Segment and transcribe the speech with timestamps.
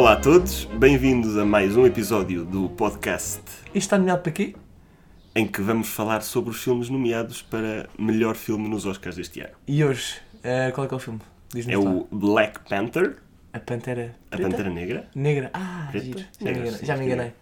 [0.00, 4.56] Olá a todos, bem-vindos a mais um episódio do podcast Isto está nomeado para quê?
[5.34, 9.52] em que vamos falar sobre os filmes nomeados para melhor filme nos Oscars deste ano.
[9.68, 11.20] E hoje, eh, qual é que é o filme?
[11.68, 11.90] É lá.
[11.90, 12.08] o.
[12.10, 13.18] Black Panther,
[13.52, 14.50] A Pantera a Preta?
[14.50, 15.06] Pantera Negra.
[15.14, 15.50] Negra.
[15.52, 16.18] Ah, Preta?
[16.18, 17.32] Já, Negra, me enganei, sim, já me enganei.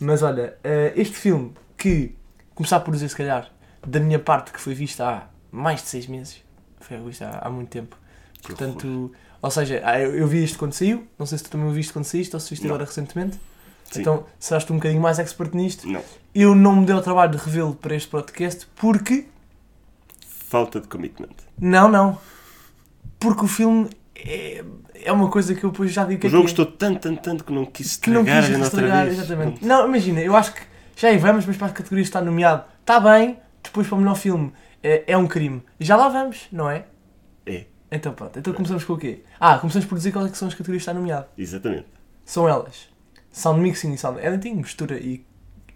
[0.00, 2.14] Mas olha, eh, este filme que,
[2.54, 3.52] começar por dizer se calhar,
[3.86, 6.42] da minha parte que foi visto há mais de seis meses,
[6.80, 7.94] foi visto há, há muito tempo.
[8.40, 9.12] Que Portanto,
[9.46, 11.92] ou seja, ah, eu, eu vi isto quando saiu, não sei se tu também viste
[11.92, 12.74] quando saíste ou se viste Não.
[12.74, 13.38] agora recentemente.
[13.90, 14.00] Sim.
[14.00, 15.88] Então, serás tu um bocadinho mais expert nisto.
[15.88, 16.02] Não,
[16.34, 19.26] Eu não me dei o trabalho de revê-lo para este podcast porque
[20.48, 21.30] falta de commitment.
[21.60, 22.18] Não, não.
[23.20, 24.64] Porque o filme é,
[24.94, 26.98] é uma coisa que eu depois já digo que O é jogo é, gostou tanto,
[26.98, 29.64] tanto, tanto que não quis que não estragar quis estragar, exatamente.
[29.64, 30.62] Não, imagina, eu acho que
[30.96, 34.16] já aí vamos, mas para a categoria está nomeado, está bem, depois para o melhor
[34.16, 34.52] filme
[34.82, 35.62] é, é um crime.
[35.78, 36.86] Já lá vamos, não é?
[37.46, 39.22] É, Então pronto, então começamos com o quê?
[39.38, 41.26] Ah, começamos por dizer quais é que são as categorias que está nomeado.
[41.38, 41.86] exatamente.
[42.24, 42.88] São elas:
[43.30, 45.24] Sound Mixing e Sound Editing, mistura e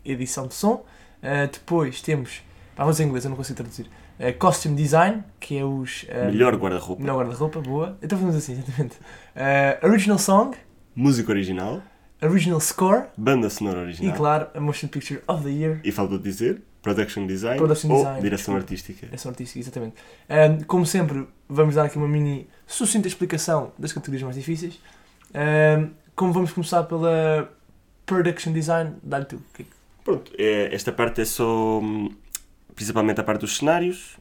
[0.04, 0.84] edição de som.
[1.22, 2.42] Ah, depois temos,
[2.74, 3.88] para dizer em inglês, eu não consigo traduzir.
[4.18, 6.04] ah, costume Design, que é os.
[6.10, 7.96] ah, Melhor guarda-roupa, Melhor guarda-roupa, boa.
[8.02, 8.96] Então fazemos assim, exatamente.
[8.96, 10.56] Uh, original Song,
[10.96, 11.80] música original,
[12.22, 14.16] Original Score banda sonora e, original.
[14.16, 15.80] claro, a Motion Picture of the Year.
[15.84, 19.08] E faltou dizer, production design Production ou design, direção artística.
[19.12, 19.96] Essa artística, exatamente.
[20.28, 24.78] Um, como sempre, vamos dar aqui uma mini sucinta explicação das categorias mais difíceis.
[25.34, 27.50] Um, como vamos começar pela
[28.06, 29.40] Production Design, dá-lhe tu.
[29.58, 29.64] É
[30.04, 32.10] Pronto, é- esta parte é só hum,
[32.74, 34.16] principalmente a parte dos cenários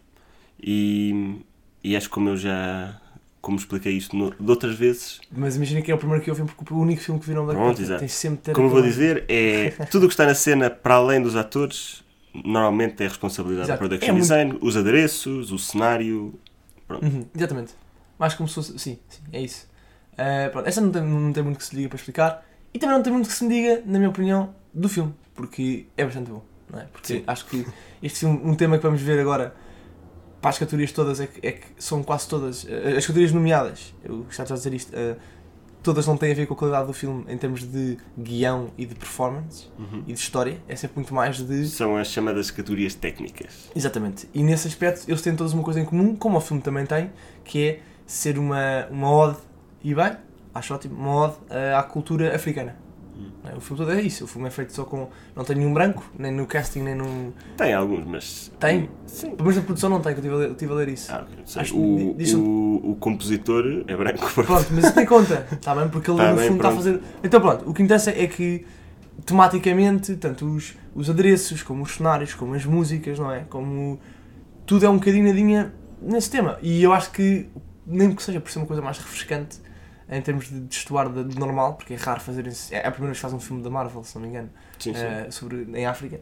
[0.61, 1.41] e,
[1.83, 2.99] e acho que como eu já
[3.41, 6.35] como expliquei isto no, de outras vezes, Mas imagina que é o primeiro que eu
[6.35, 8.02] vi porque o único filme que viram Black Pronto, exato.
[8.02, 11.21] Tens sempre como eu vou dizer, é tudo o que está na cena para além
[11.21, 13.80] dos atores, normalmente é responsabilidade Exato.
[13.83, 16.39] da production É muito- design, os adereços, o cenário.
[16.89, 17.73] Uhum, exatamente.
[18.17, 18.77] Mais como se fosse.
[18.80, 19.67] Sim, sim, é isso.
[20.13, 22.45] Uh, pronto, essa não tem, não tem muito que se diga para explicar.
[22.73, 25.14] E também não tem muito que se me diga, na minha opinião, do filme.
[25.33, 26.43] Porque é bastante bom.
[26.71, 26.83] Não é?
[26.86, 27.23] Porque Sim.
[27.26, 27.65] acho que
[28.04, 29.55] este filme, um tema que vamos ver agora
[30.42, 32.64] para as categorias todas, é que, é que são quase todas.
[32.65, 32.67] uh,
[32.98, 35.15] as categorias nomeadas, eu gostava de dizer isto, uh,
[35.84, 38.86] todas não têm a ver com a qualidade do filme em termos de guião e
[38.86, 40.04] de performance Uhum.
[40.08, 40.58] e de história.
[40.67, 41.67] É sempre muito mais de.
[41.67, 43.70] São as chamadas categorias técnicas.
[43.76, 44.30] Exatamente.
[44.34, 47.12] E nesse aspecto eles têm todos uma coisa em comum, como o filme também tem,
[47.44, 49.38] que é ser uma, uma ode,
[49.84, 50.17] e bem,
[50.54, 52.76] acho ótimo, uma ode eh, à cultura africana.
[53.19, 53.57] Hum.
[53.57, 54.23] O filme todo é isso.
[54.23, 55.09] O filme é feito só com.
[55.35, 57.33] Não tem nenhum branco, nem no casting, nem no.
[57.57, 58.52] Tem alguns, mas.
[58.59, 58.89] Tem?
[59.05, 59.35] Sim.
[59.43, 61.11] Mas na produção não tem, que eu estive a ler, estive a ler isso.
[61.11, 61.25] Ah.
[61.57, 64.31] Acho o, o, o compositor é branco.
[64.33, 65.89] Pronto, mas isso tem conta, está bem?
[65.89, 66.83] Porque ele Tá no bem, fundo está a pronto.
[66.85, 67.02] fazer.
[67.23, 68.65] Então pronto, o que interessa é que
[69.25, 73.41] tematicamente, tanto os, os adereços, como os cenários, como as músicas, não é?
[73.49, 73.99] Como
[74.65, 76.57] tudo é um bocadinho nesse tema.
[76.61, 77.47] E eu acho que,
[77.86, 79.57] mesmo que seja por ser uma coisa mais refrescante
[80.09, 82.73] em termos de destoar do do normal, porque é raro fazer isso.
[82.73, 84.49] É a primeira vez que faz um filme da Marvel, se não me engano,
[84.80, 84.99] Sim, sim.
[85.05, 86.20] eh, sobre, em África.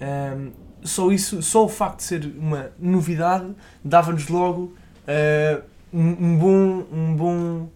[0.00, 0.50] Ehm,
[0.82, 3.54] só isso, só o facto de ser uma novidade
[3.84, 4.74] dava-nos logo
[5.06, 5.60] eh,
[5.92, 7.68] um, um bom, um bom,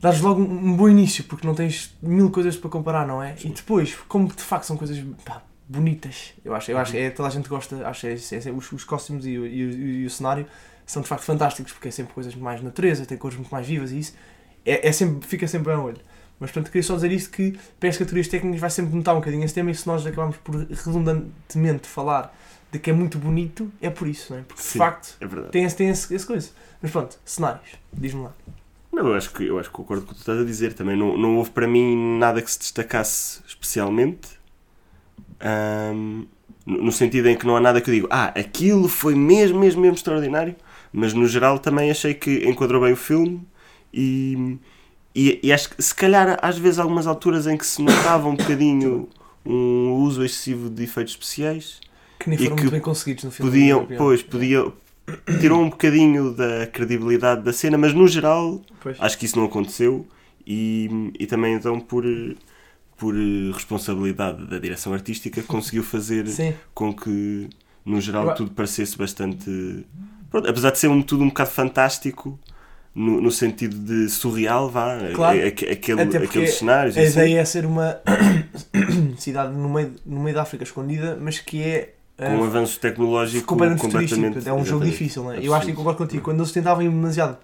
[0.00, 3.34] dá-nos logo um, um bom início, porque não tens mil coisas para comparar, não é?
[3.44, 7.10] E depois, como de facto são coisas pá, bonitas, eu acho, eu acho que é,
[7.10, 9.46] toda a gente gosta, acho que é, é, é- os, os costumes e, e o-
[9.72, 10.46] e o cenário
[10.90, 13.92] são de facto fantásticos, porque é sempre coisas mais natureza, tem cores muito mais vivas
[13.92, 14.14] e isso
[14.64, 15.98] é, é sempre, fica sempre a olho.
[16.40, 19.18] Mas portanto queria só dizer isto que para as categorias técnicas vai sempre notar um
[19.18, 22.34] bocadinho esse tema e se nós acabamos por redundantemente falar
[22.70, 24.42] de que é muito bonito, é por isso, não é?
[24.42, 24.78] Porque de Sim.
[24.78, 26.50] facto É tem esse, tem esse, esse coisa.
[26.80, 28.32] Mas pronto, cenários, diz-me lá.
[28.92, 30.74] Não, eu acho que, eu acho que concordo com o que tu estás a dizer.
[30.74, 34.38] Também não, não houve para mim nada que se destacasse especialmente.
[35.40, 36.26] No
[36.66, 39.80] no sentido em que não há nada que eu digo, ah, aquilo foi mesmo, mesmo,
[39.80, 40.54] mesmo extraordinário.
[40.98, 43.40] Mas no geral também achei que enquadrou bem o filme
[43.94, 44.58] e,
[45.14, 48.34] e, e acho que se calhar às vezes algumas alturas em que se notava um
[48.34, 49.08] bocadinho
[49.46, 51.80] um uso excessivo de efeitos especiais
[52.18, 53.50] Que nem foram muito bem conseguidos no filme.
[53.50, 54.72] podiam, pois, podiam,
[55.40, 58.96] tirou um bocadinho da credibilidade da cena, mas no geral Pois.
[59.00, 60.04] Acho que isso não aconteceu
[60.44, 62.04] e, e também então por,
[62.96, 63.14] por
[63.54, 67.48] responsabilidade da direção artística conseguiu fazer Sim, com que
[67.84, 69.86] no geral tudo parecesse bastante
[70.30, 72.38] pronto, apesar de ser um, tudo um bocado fantástico
[72.94, 75.38] no, no sentido de surreal vá Claro.
[75.38, 78.00] a- a- aquele, aqueles cenários a assim, ideia é ser uma
[79.18, 82.80] cidade no meio, no meio da África escondida, mas que é com um uh, avanço
[82.80, 84.48] tecnológico completamente completamente.
[84.48, 85.38] É um jogo difícil, não é?
[85.40, 86.22] Eu acho que concordo contigo.
[86.24, 87.38] Quando eles tentavam ir demasiado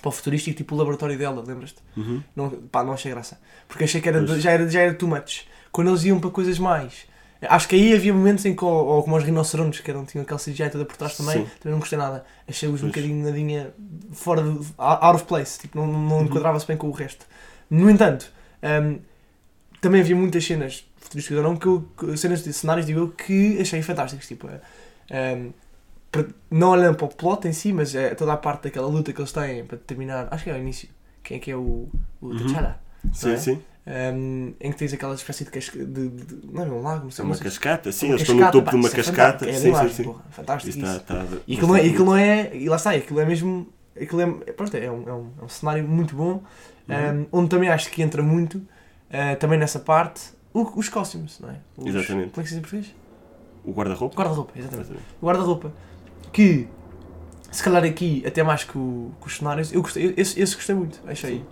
[0.00, 1.78] para o futurístico, tipo o laboratório dela, lembras-te?
[1.96, 2.22] Uhum.
[2.36, 3.40] Não, pá, não achei graça.
[3.66, 5.40] Porque achei que era, já, era, já era too much.
[5.72, 7.07] Quando eles iam para coisas mais.
[7.40, 10.22] Acho que aí havia momentos em que, ou, ou como os rinocerontes, que eram, tinham
[10.24, 11.50] aquele CGI toda por trás também, Sim.
[11.60, 12.24] também não gostei nada.
[12.48, 13.72] Achei-os um bocadinho nadinha
[14.12, 14.48] fora de.
[14.76, 16.24] out of place, tipo, não, não Uhum.
[16.24, 17.26] enquadrava-se bem com o resto.
[17.70, 18.32] No entanto,
[18.62, 18.98] hum,
[19.80, 23.60] também havia muitas cenas futurísticas ou não, que eu, cenas de cenários, digo eu, que
[23.60, 24.26] achei fantásticos.
[24.26, 25.52] Tipo, hum,
[26.10, 29.12] para- não olhando para o plot em si, mas é toda a parte daquela luta
[29.12, 30.28] que eles têm para determinar.
[30.30, 30.88] Acho que é ao início.
[31.22, 31.88] Quem é que é o,
[32.20, 32.36] o Uhum.
[32.36, 32.80] T'Challa?
[33.12, 33.36] Sim, é?
[33.36, 33.62] sim.
[33.90, 35.50] Um, em que tens aquela espécie de,
[35.86, 38.12] de, de- Não é um lago, não É sei uma não sei- cascata, sim, uma
[38.16, 39.48] eles estão no topo pá, de uma é cascata.
[39.48, 40.04] É sim, sim, sim.
[40.04, 40.96] porra, fantástico Isso isso.
[40.98, 42.50] está, está E aquilo, não é, aquilo não é.
[42.56, 43.66] E lá está, aquilo é mesmo.
[43.98, 46.42] Aquilo é, pronto, é, um, é, um, é um cenário muito bom,
[46.88, 47.26] Uhum.
[47.32, 50.20] um, onde também acho que entra muito, uh, também nessa parte,
[50.52, 51.56] o- os costumes, não é?
[51.76, 52.30] Os- Exatamente.
[52.30, 52.94] Como é que se diz em português?
[53.64, 54.14] O guarda-roupa?
[54.16, 54.86] Guarda-roupa, exatamente.
[54.90, 55.14] Exatamente.
[55.20, 55.72] O guarda-roupa.
[56.32, 56.68] Que,
[57.50, 60.74] se calhar aqui, até mais que, o- que os cenários, eu gostei, esse, esse gostei
[60.74, 61.38] muito, achei.
[61.38, 61.44] Sim.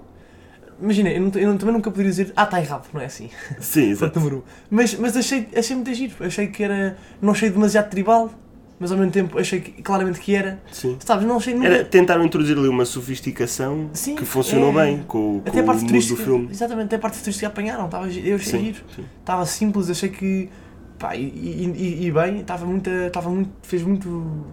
[0.81, 3.31] Imagina, eu, não, eu também nunca poderia dizer, ah, está errado, não é assim.
[3.61, 4.19] Sim, exato.
[4.19, 4.43] número um.
[4.71, 6.15] Mas, mas achei, achei muito giro.
[6.21, 6.97] Achei que era.
[7.21, 8.31] Não achei demasiado tribal,
[8.79, 10.61] mas ao mesmo tempo achei que, claramente que era.
[10.71, 10.97] Sim.
[11.01, 11.67] Sabes, não achei nunca.
[11.67, 14.85] Era, tentaram introduzir ali uma sofisticação Sim, que funcionou é.
[14.85, 16.49] bem com, com até a o parte mundo do filme.
[16.51, 17.89] Exatamente, até a parte futurística apanharam.
[17.89, 18.79] Tava, gi- eu achei Sim, giro.
[19.21, 20.51] Estava simples, achei que.
[20.99, 22.91] Pá, e, e, e- e bem, estava muito.
[22.91, 23.51] Estava muito.
[23.63, 24.45] Fez muito.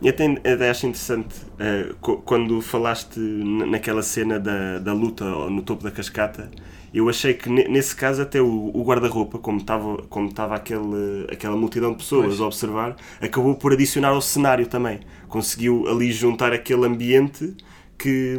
[0.00, 1.34] E até, até acho interessante
[2.00, 6.50] co- quando falaste naquela cena da, da luta no topo da cascata.
[6.92, 11.56] Eu achei que ne- nesse caso até o, o guarda-roupa, como estava como aquele, aquela
[11.56, 12.40] multidão de pessoas Pois.
[12.40, 15.00] a observar, acabou por adicionar ao cenário também.
[15.28, 17.56] Conseguiu ali juntar aquele ambiente
[17.98, 18.36] que,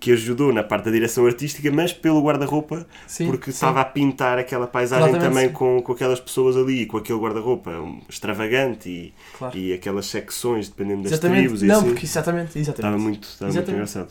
[0.00, 2.86] que ajudou na parte da direção artística, mas pelo guarda-roupa,
[3.26, 3.50] porque sim.
[3.50, 5.54] estava a pintar aquela paisagem Exatamente, também sim.
[5.54, 7.70] com, com aquelas pessoas ali, com aquele guarda-roupa
[8.08, 9.56] extravagante e, Claro.
[9.56, 11.40] e aquelas secções, dependendo das Exatamente.
[11.40, 11.86] tribos e Não, assim.
[11.88, 12.58] porque exatamente.
[12.58, 12.78] exatamente.
[12.78, 13.74] Estava muito, estava muito Exatamente.
[13.74, 14.10] engraçado.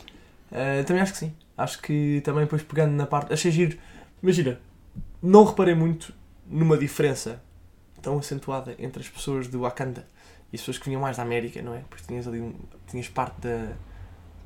[0.52, 1.32] Uh, também acho que sim.
[1.58, 3.32] Acho que também depois pegando na parte.
[3.32, 3.76] Achei giro.
[4.22, 4.60] Imagina,
[5.22, 6.14] não reparei muito
[6.48, 7.42] numa diferença
[8.00, 10.06] tão acentuada entre as pessoas do Wakanda
[10.52, 11.80] e as pessoas que vinham mais da América, não é?
[11.88, 12.54] Porque tinhas ali um,
[12.88, 13.72] tinhas parte da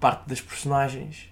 [0.01, 1.31] parte das personagens,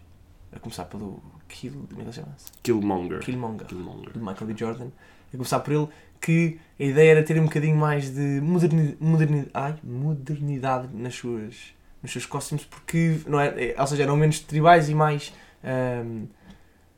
[0.55, 2.51] a começar pelo Kill, como é que ele chama-se?
[2.63, 3.21] Killmonger.
[3.21, 4.13] Killmonger, Killmonger.
[4.13, 4.55] de Michael B.
[4.57, 4.89] Jordan,
[5.33, 5.89] a começar por ele,
[6.21, 11.75] que a ideia era ter um bocadinho mais de moderni, moderni, ai, modernidade nas suas,
[12.03, 15.33] nos seus costumes, porque, não é, é- ou seja, eram menos tribais e mais
[15.65, 16.27] ahm,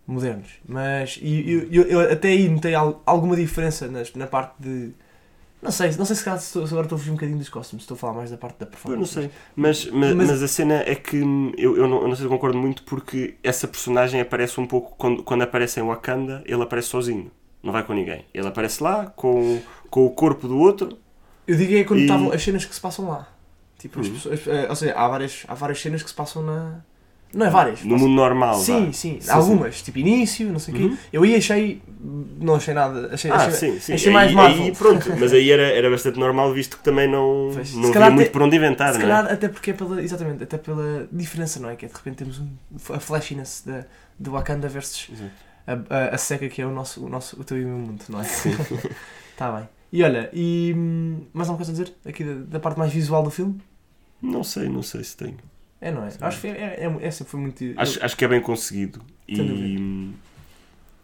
[0.06, 0.48] modernos.
[0.68, 4.92] Mas e, eu, eu, eu até aí notei al- alguma diferença nas, na parte de.
[5.64, 7.82] Não sei, não sei se, calhar se agora estou a fugir um bocadinho dos costumes,
[7.84, 9.16] estou a falar mais da parte da Eu performance.
[9.16, 9.30] não sei.
[9.56, 12.24] Mas, mas, Mas- mas a cena é que hum, eu, eu, não, eu não sei
[12.26, 16.62] se concordo muito porque essa personagem aparece um pouco quando, quando aparece em Wakanda, ele
[16.62, 17.30] aparece sozinho.
[17.62, 18.26] Não vai com ninguém.
[18.34, 20.98] Ele aparece lá com, com o corpo do outro.
[21.46, 23.26] Eu digo é quando E- estavam as cenas que se passam lá.
[23.78, 24.12] Tipo, as Uhum.
[24.14, 26.80] pessoas, eh, ou seja, há várias, há várias cenas que se passam na.
[27.34, 27.82] Não é várias.
[27.82, 28.54] No passam- mundo normal.
[28.54, 30.82] Sim, sim, Sim, algumas, tipo início, não sei o quê.
[30.84, 30.96] Uhum.
[31.12, 31.82] Eu aí achei.
[32.40, 33.10] Não achei nada.
[33.12, 33.92] Achei, Ah, achei, sim, sim.
[33.94, 34.62] achei mais aí, Marvel.
[34.64, 37.74] aí, pronto, mas aí era, era bastante normal visto que também não, Pois.
[37.74, 39.08] Não havia muito até- por onde inventar, Se não é?
[39.08, 40.02] calhar até porque é pela.
[40.02, 41.76] Exatamente, até pela diferença, não é?
[41.76, 42.48] Que é de repente temos um,
[42.94, 43.84] a flashiness da,
[44.18, 45.10] do Wakanda versus
[45.66, 47.78] a, a, a seca que é o nosso, o nosso o teu e o meu
[47.78, 48.24] mundo, não é?
[49.32, 49.68] Está bem.
[49.92, 51.94] E olha, e hum, mais alguma coisa a dizer?
[52.04, 53.60] Aqui da, da parte mais visual do filme?
[54.20, 55.36] Não sei, não sei se tenho.
[55.84, 56.10] É, não é?
[56.10, 56.18] Sim.
[56.22, 56.50] Acho que é,
[56.80, 57.62] é, é, foi muito.
[57.62, 59.02] eu- Acho, acho que é bem conseguido.
[59.28, 60.14] E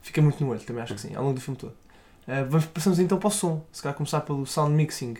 [0.00, 1.72] Fica muito no olho, também acho que sim, ao longo do filme todo.
[2.26, 3.62] Uh, vamos, passamos então para o som.
[3.70, 5.18] Se calhar começar pelo sound mixing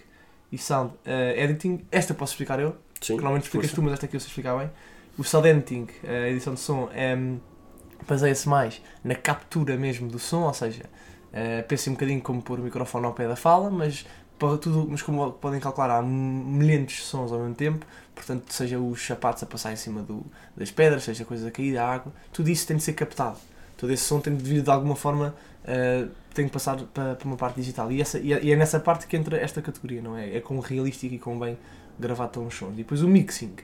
[0.51, 1.85] e sound uh, editing.
[1.93, 2.71] Esta posso explicar eu,
[3.03, 4.71] sim, que normalmente explicas tu, mas esta aqui eu sei explicar bem.
[5.19, 6.89] O sound editing, a edição de som,
[7.19, 7.39] um,
[8.09, 12.59] baseia-se mais na captura mesmo do som, ou seja, uh, pensa um bocadinho como pôr
[12.59, 14.07] o microfone ao pé da fala, mas,
[14.41, 18.79] para tudo, mas como podem calcular, há milhares de sons ao mesmo tempo, portanto, seja
[18.81, 20.25] os sapatos a passar em cima do,
[20.57, 23.37] das pedras, seja coisas a cair, a água, tudo isso tem de ser captado.
[23.77, 27.27] Todo esse som tem de vir de alguma forma, uh, tem de passar para, para
[27.27, 27.93] uma parte digital.
[27.93, 30.37] E, essa, é, e é nessa parte que entra esta categoria, não é?
[30.37, 31.59] É com realístico e com bem
[31.99, 32.73] gravado estão os sons.
[32.73, 33.55] E depois o mixing,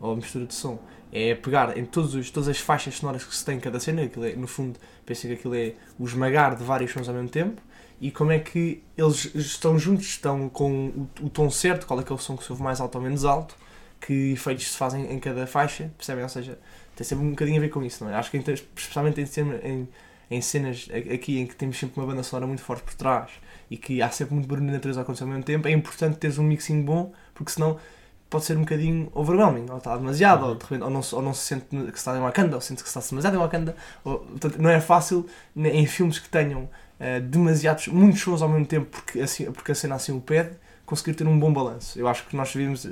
[0.00, 0.80] ou a mistura de som,
[1.12, 4.02] é pegar em todos os, todas as faixas sonoras que se tem em cada cena,
[4.02, 7.28] aquilo é, no fundo, pensem que aquilo é o esmagar de vários sons ao mesmo
[7.28, 7.62] tempo,
[8.06, 12.02] e como é que eles estão juntos, estão com o, o tom certo, qual é
[12.04, 13.56] que é o som que se ouve mais alto ou menos alto,
[14.00, 16.22] que efeitos se fazem em cada faixa, percebem?
[16.22, 16.58] Ou seja,
[16.94, 18.14] tem sempre um bocadinho a ver com isso, não é?
[18.16, 18.36] Acho que
[18.76, 19.24] especialmente em,
[19.68, 19.88] em,
[20.30, 23.30] em cenas aqui em que temos sempre uma banda sonora muito forte por trás
[23.70, 26.18] e que há sempre muito barulho na natureza a acontecer ao mesmo tempo, é importante
[26.18, 27.78] teres um mixing bom, porque senão
[28.28, 31.22] pode ser um bocadinho overwhelming, ou está demasiado, ou, de repente, ou, não, se- ou
[31.22, 33.38] não se sente que se está em Wakanda, ou sente que se está demasiado em
[33.38, 36.68] Wakanda, ou, portanto, não é fácil né, em filmes que tenham
[37.00, 40.50] eh, demasiados, muitos sons ao mesmo tempo, porque, assim, porque a cena assim o pede,
[40.86, 41.98] conseguir ter um bom balanço.
[41.98, 42.86] Eu acho que nós vimos,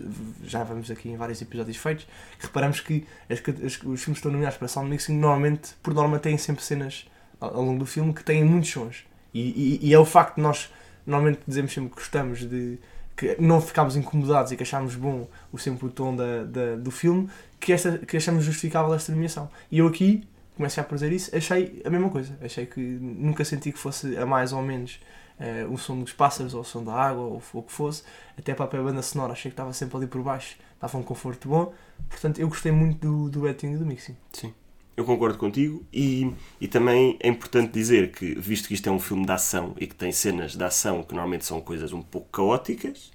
[0.44, 2.06] já vamos aqui em vários episódios feitos,
[2.38, 5.92] que reparamos que as, as, os filmes que estão nomeados para sound mixing normalmente, por
[5.94, 7.06] norma, têm sempre cenas
[7.40, 9.04] ao, ao longo do filme que têm muitos sons.
[9.34, 10.70] E, e, e é o facto de nós
[11.06, 12.78] normalmente dizemos sempre que gostamos de
[13.16, 16.90] que não ficámos incomodados e que achámos bom o sempre o tom da, da- do
[16.90, 17.28] filme
[17.60, 19.50] que, esta, que achamos justificável esta nomeação.
[19.70, 20.26] E eu aqui
[20.68, 22.36] já por dizer isso, achei a mesma coisa.
[22.42, 25.00] Achei que nunca senti que fosse a mais ou menos
[25.38, 28.02] eh, o som dos pássaros ou o som da água ou o que fosse.
[28.38, 31.48] Até a própria banda sonora, achei que estava sempre ali por baixo, estava um conforto
[31.48, 31.72] bom.
[32.08, 34.16] Portanto, eu gostei muito do, do editing e do mixing.
[34.32, 34.54] Sim.
[34.94, 36.30] Eu concordo contigo e,
[36.60, 39.86] e também é importante dizer que, visto que isto é um filme de ação e
[39.86, 43.10] que tem cenas de ação que normalmente são coisas um pouco caóticas,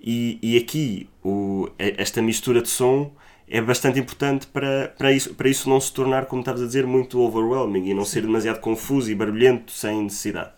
[0.00, 3.12] e, e aqui o, esta mistura de som
[3.50, 6.86] é bastante importante para, para, isso, para isso não se tornar, como estavas a dizer,
[6.86, 10.52] muito overwhelming e não ser demasiado confuso e barulhento sem necessidade.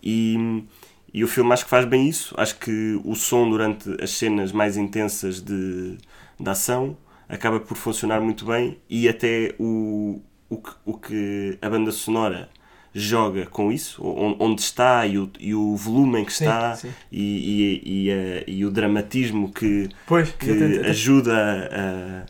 [0.00, 0.64] E,
[1.12, 2.32] e o filme acho que faz bem isso.
[2.38, 5.98] Acho que o som durante as cenas mais intensas de,
[6.38, 6.96] de ação
[7.28, 12.48] acaba por funcionar muito bem e até o, o, que, o que a banda sonora
[12.94, 14.02] joga com isso,
[14.38, 16.92] onde está e o, e o volume em que está sim.
[17.10, 22.26] E, e, e, e, o dramatismo que, pois, que ajuda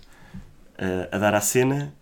[0.79, 1.95] a, a, a, dar à cena,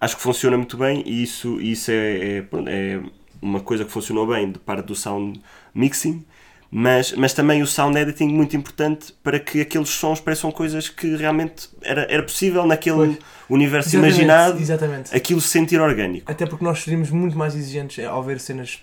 [0.00, 3.00] acho que funciona muito bem e isso, isso é, é, é
[3.40, 5.40] uma coisa que funcionou bem de parte do sound
[5.72, 6.24] mixing
[6.70, 11.16] mas, mas também o sound editing muito importante para que aqueles sons pareçam coisas que
[11.16, 13.18] realmente era, era possível naquele pois.
[13.48, 15.16] universo exatamente, imaginado exatamente.
[15.16, 16.30] aquilo se sentir orgânico.
[16.30, 18.80] Até porque nós seríamos muito mais exigentes ao ver cenas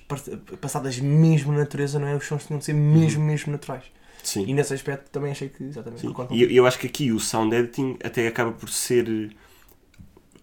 [0.59, 2.15] passadas mesmo na natureza, não é?
[2.15, 3.27] Os sons tinham de ser mesmo, uhum.
[3.27, 3.83] mesmo naturais.
[4.21, 4.43] Sim.
[4.45, 6.05] E nesse aspecto também achei que exatamente.
[6.31, 9.29] E eu, eu acho que aqui o sound editing até acaba por ser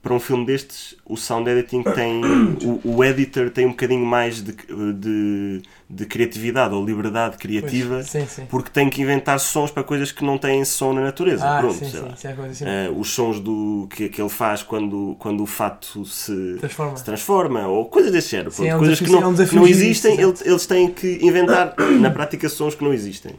[0.05, 2.21] para um filme destes, o sound editing tem.
[2.63, 8.27] o, o editor tem um bocadinho mais de, de, de criatividade ou liberdade criativa sim,
[8.27, 8.45] sim.
[8.51, 11.43] porque tem que inventar sons para coisas que não têm som na natureza.
[11.43, 16.05] Ah, Pronto, sim, uh, os sons do, que, que ele faz quando, quando o fato
[16.05, 18.51] se transforma, se transforma ou coisas desse género.
[18.51, 20.91] Sim, é um coisas desafio, que não, é um que não existem, eles, eles têm
[20.91, 23.35] que inventar na prática sons que não existem.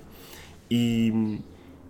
[0.72, 1.39] E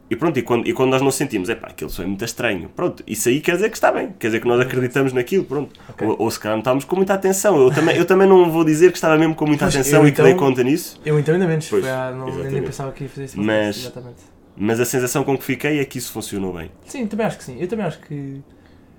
[0.07, 2.23] e pronto, e quando, e quando nós não sentimos, é pá, aquilo só é muito
[2.23, 5.43] estranho, pronto, isso aí quer dizer que está bem, quer dizer que nós acreditamos naquilo,
[5.45, 5.73] pronto.
[5.89, 6.07] Okay.
[6.07, 7.59] Ou, ou, se calhar não estávamos com muita atenção.
[7.59, 10.11] Eu também, eu também não vou dizer que estava mesmo com muita pois atenção e
[10.11, 11.01] então, que dei conta nisso.
[11.03, 13.41] Eu então ainda menos, pois, não, nem pensava que ia fazer isso.
[13.41, 14.21] Mas, exatamente.
[14.55, 16.69] mas a sensação com que fiquei é que isso funcionou bem.
[16.85, 17.57] Sim, também acho que sim.
[17.59, 18.41] Eu também acho que.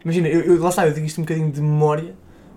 [0.05, 2.15] Imagina, eu, eu lá está, eu digo isto um bocadinho de memória,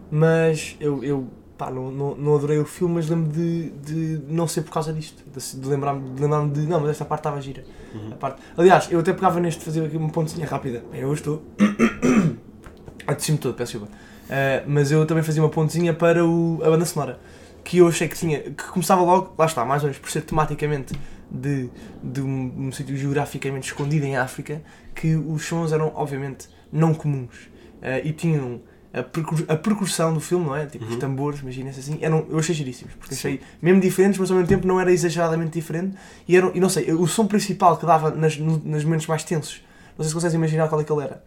[0.09, 4.47] mas eu, eu pá, não, não, não adorei o filme, mas lembro de, de não
[4.47, 5.21] ser por causa disto.
[5.29, 7.65] De, lembrar-me de, lembrar de, não, mas esta parte estava gira.
[7.93, 8.13] Uhum.
[8.13, 10.81] A parte, aliás, eu até pegava neste, fazer aqui uma pontinha rápida.
[10.93, 11.43] Eu estou.
[13.05, 13.93] Atecio-me todo, peço desculpa.
[13.93, 17.19] Uh, mas eu também fazia uma pontezinha para o, a banda sonora.
[17.61, 18.39] Que eu achei que tinha.
[18.39, 20.93] que começava logo, lá está, mais ou menos por ser tematicamente
[21.29, 21.69] de,
[22.01, 24.61] de um, um sítio geograficamente escondido em África,
[24.95, 27.49] que os sons eram, obviamente, não comuns.
[27.81, 28.61] Uh, e tinham
[28.93, 30.65] a, percur a percussão do filme, não é?
[30.65, 30.91] Tipo, uhum.
[30.91, 33.19] os tambores, imagina-se assim, eram, eu achei giríssimos, porque Sim.
[33.19, 35.95] achei mesmo diferentes, mas ao mesmo tempo não era exageradamente diferente.
[36.27, 39.23] E, eram, e não sei, o som principal que dava nas, no, nos momentos mais
[39.23, 39.61] tensos,
[39.97, 41.23] não sei se consegues imaginar qual é que ele era.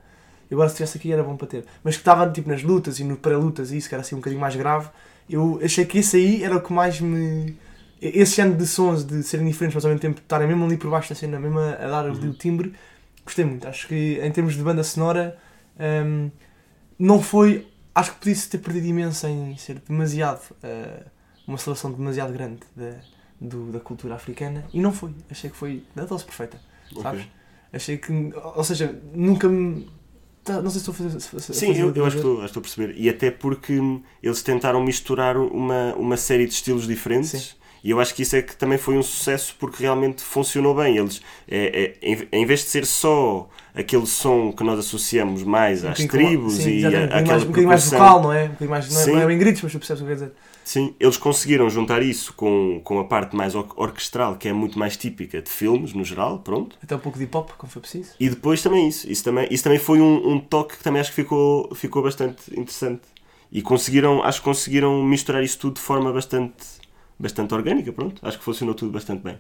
[0.51, 1.65] E agora se estivesse aqui era bom para ter.
[1.83, 4.19] Mas que estava tipo nas lutas e no pré-lutas e isso, que era assim um
[4.19, 4.89] bocadinho mais grave,
[5.31, 7.57] eu achei que esse aí era o que mais me.
[8.01, 10.91] Esse género de sons, de serem diferentes, mas ao mesmo tempo estarem mesmo ali por
[10.91, 12.31] baixo da cena, mesmo a, a dar uhum.
[12.31, 12.75] o timbre,
[13.25, 13.67] gostei muito.
[13.69, 15.39] Acho que em termos de banda sonora.
[15.79, 16.31] Um,
[17.03, 17.67] não foi.
[17.95, 20.51] Acho que podia-se ter perdido imenso em ser demasiado.
[20.63, 21.11] Uh,
[21.47, 22.95] uma seleção demasiado grande da,
[23.41, 25.11] do, da cultura africana e não foi.
[25.29, 26.61] Achei que foi da dose perfeita.
[27.03, 27.23] Sabes?
[27.23, 27.33] Okay.
[27.73, 28.33] Achei que.
[28.55, 29.91] Ou seja, nunca me.
[30.45, 31.55] Tá, não sei se estou a fazer.
[31.55, 32.95] Sim, eu, eu acho, que estou, acho que estou a perceber.
[32.97, 33.79] E até porque
[34.23, 37.31] eles tentaram misturar uma, uma série de estilos diferentes.
[37.31, 40.75] Sim e eu acho que isso é que também foi um sucesso porque realmente funcionou
[40.75, 40.97] bem.
[40.97, 45.83] Eles, é, é, em, em vez de ser só aquele som que nós associamos mais
[45.83, 48.45] um às tribos sim, e a, aquela mais, um bocadinho mais vocal, não é?
[48.45, 50.15] Um bocadinho mais, não é, não é em gritos, mas tu percebes o que quer
[50.15, 50.33] dizer.
[50.65, 54.97] Sim, eles conseguiram juntar isso com, com a parte mais orquestral, que é muito mais
[54.97, 56.77] típica de filmes, no geral, pronto.
[56.81, 58.13] Até um pouco de hip-hop, como foi preciso.
[58.21, 59.11] E depois também isso.
[59.11, 62.49] Isso também, isso também foi um, um toque que também acho que ficou, ficou bastante
[62.53, 63.03] interessante.
[63.51, 66.55] E conseguiram, acho que conseguiram misturar isso tudo de forma bastante
[67.23, 68.21] bastante orgânica, pronto.
[68.27, 69.39] Acho que funcionou tudo bastante bem.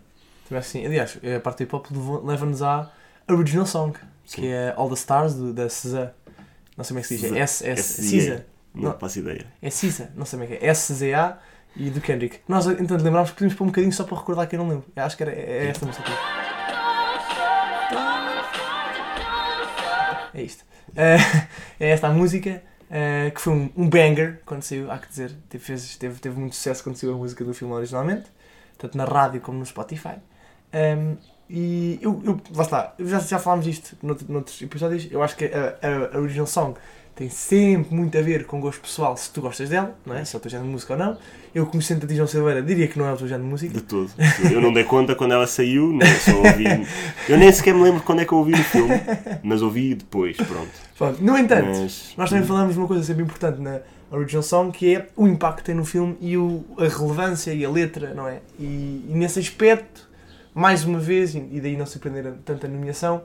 [0.56, 1.86] Assim, aliás, a parte do hip hop
[2.24, 2.92] leva-nos à
[3.28, 4.42] original song, Sim.
[4.42, 6.14] que é All the Stars do, da SZA.
[6.76, 8.46] Não sei como é que se diz, é SZA.
[8.74, 9.46] Não, não faço ideia.
[9.60, 10.68] É SZA, não sei como é que é.
[10.68, 11.38] S-Z-A
[11.76, 12.38] e do Kendrick.
[12.48, 14.84] Nós, então, lembrámos que podíamos pôr um bocadinho só para recordar que eu não lembro.
[14.94, 16.12] Eu acho que era, é, é esta música aqui.
[20.34, 20.64] É isto.
[21.80, 22.62] É esta a música.
[22.92, 26.38] Uh, que foi um, um, banger quando saiu, há que dizer, teve, fez, teve, teve
[26.38, 28.30] muito sucesso quando saiu a música do filme originalmente,
[28.76, 30.16] tanto na rádio como no Spotify.
[30.74, 31.16] Um, ehm,
[31.48, 35.46] e eu, eu, lá está, já, já falámos disto noutro, noutros episódios, eu acho que
[35.46, 36.78] a, a, a original song
[37.14, 40.24] tem sempre muito a ver com gosto pessoal, se tu gostas dela, não é?
[40.24, 41.18] se é o teu género de música ou não.
[41.54, 43.74] Eu, conhecendo a Dijon Silveira, diria que não é o teu género de música.
[43.74, 44.10] De todo.
[44.50, 46.64] Eu não dei conta quando ela saiu, nem só ouvi.
[47.28, 48.94] Eu nem sequer me lembro quando é que eu ouvi o filme,
[49.42, 50.70] mas ouvi depois, pronto.
[50.96, 51.22] pronto.
[51.22, 52.14] No entanto, mas...
[52.16, 53.80] nós também falamos de uma coisa sempre importante na,
[54.12, 57.64] Original Song, que é o impacto que tem no filme e o, a relevância e
[57.64, 58.40] a letra, não é?
[58.58, 60.08] E, e nesse aspecto,
[60.54, 63.22] mais uma vez, e, e daí não surpreender tanta nomeação,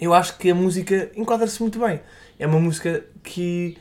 [0.00, 2.00] eu acho que a música enquadra-se muito bem.
[2.38, 3.76] É uma música que,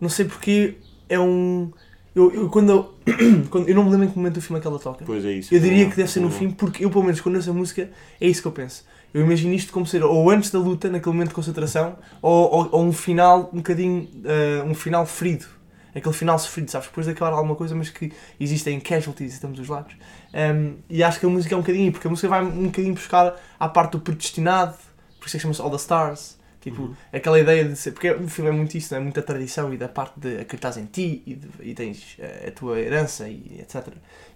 [0.00, 0.76] não sei porquê,
[1.08, 1.70] é um.
[2.14, 2.94] Eu, eu, quando, eu,
[3.50, 5.04] quando eu não me lembro em que momento do filme é que ela toca.
[5.04, 5.54] Pois é isso.
[5.54, 7.90] Eu diria que deve ser no fim, porque eu, pelo menos, quando ouço a música,
[8.20, 8.84] é isso que eu penso.
[9.12, 12.68] Eu imagino isto como ser ou antes da luta, naquele momento de concentração, ou, ou,
[12.72, 14.08] ou um final um bocadinho.
[14.24, 15.46] eh, um final ferido.
[15.94, 16.88] Aquele final sofrido, sabes?
[16.88, 19.96] Depois de acabar alguma coisa, mas que existem casualties, estamos dos lados.
[20.34, 22.94] Um, e acho que a música é um bocadinho, porque a música vai um bocadinho
[22.94, 24.76] buscar à parte do predestinado,
[25.18, 26.37] por isso é que chama-se All the Stars.
[26.60, 26.94] Tipo, Uhum.
[27.12, 27.92] aquela ideia de ser.
[27.92, 29.04] Porque o filme é muito isso, não é?
[29.04, 32.50] Muita tradição e da parte de acreditar em ti e, de- e tens eh, a
[32.52, 33.86] tua herança e etc.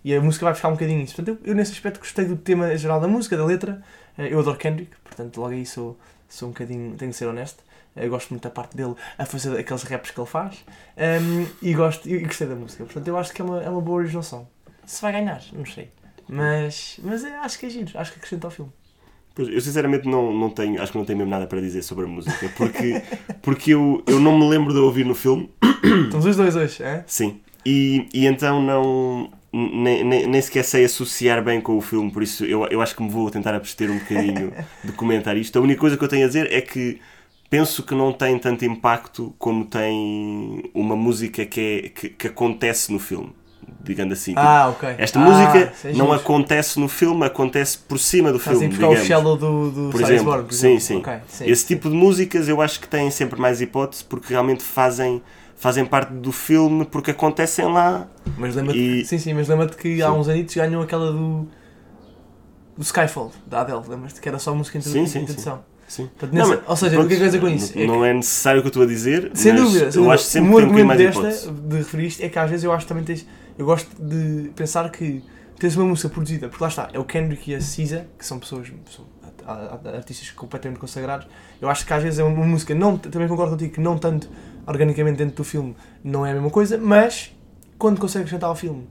[0.04, 1.14] E a música vai buscar um bocadinho isso.
[1.16, 3.82] Portanto, eu, eu nesse aspecto gostei do tema geral da música, da letra.
[4.16, 5.98] Eh, Eu adoro Kendrick, portanto, logo aí sou,
[6.28, 6.94] sou um bocadinho.
[6.96, 7.62] tenho de ser honesto.
[7.94, 10.64] Eu gosto muito da parte dele a fazer aqueles raps que ele faz.
[10.96, 12.84] Um, e, gosto, e gostei da música.
[12.84, 14.46] Portanto, eu acho que é uma, é uma boa original song.
[14.86, 15.90] Se vai ganhar, não sei.
[16.28, 18.72] Mas, mas é, acho que é giro, acho que acrescenta ao filme.
[19.34, 22.04] Pois, eu sinceramente não, não tenho, acho que não tenho mesmo nada para dizer sobre
[22.04, 23.02] a música, porque,
[23.40, 25.48] porque eu, eu não me lembro de ouvir no filme,
[26.04, 27.02] Estamos os dois hoje, é?
[27.06, 32.10] sim, e, e então não, nem, nem, nem sequer sei associar bem com o filme,
[32.10, 35.58] por isso eu, eu acho que me vou tentar abster um bocadinho de comentar isto.
[35.58, 36.98] A única coisa que eu tenho a dizer é que
[37.50, 42.90] penso que não tem tanto impacto como tem uma música que, é, que, que acontece
[42.90, 43.30] no filme,
[43.84, 44.34] digamos assim.
[44.36, 44.94] Ah, ok.
[44.98, 48.86] Esta Ah, música não acontece no filme, acontece por cima do Estás filme, ir buscar
[48.86, 49.08] o digamos.
[49.08, 50.80] shallow do, do Por exemplo, por sim, exemplo.
[50.80, 50.96] sim.
[50.98, 51.44] Ok, sim.
[51.46, 55.22] Esse tipo de músicas eu acho que têm sempre mais hipótese porque realmente fazem,
[55.56, 58.06] fazem parte do filme porque acontecem lá.
[58.36, 60.18] Mas lembra-te E- sim, sim, mas lembra-te que há Sim.
[60.18, 61.46] uns anitos ganhou aquela do.
[62.76, 64.20] do Skyfall, da Adele, lembras-te?
[64.20, 65.64] Que era só música de introdução.
[65.92, 66.06] Sim.
[66.06, 67.72] Portanto, nessa- Não, ou seja, pronto, o que é que quer dizer com isso?
[67.76, 70.24] Não, É não é necessário o que eu estou a dizer, Sem dúvida, eu acho
[70.24, 72.48] sempre o que tem um bocadinho argumento mais desta, de referir isto, é que às
[72.50, 73.26] vezes eu acho que também tens.
[73.58, 75.22] Eu gosto de pensar que
[75.58, 78.38] tens uma música produzida, porque lá está, é o Kendrick e a Cisa, que são
[78.38, 79.04] pessoas, são
[79.94, 81.26] artistas completamente consagrados.
[81.60, 84.30] Eu acho que às vezes é uma música, não, também concordo contigo que não tanto
[84.66, 87.36] organicamente dentro do filme não é a mesma coisa, mas
[87.76, 88.86] quando consegues acrescentar ao filme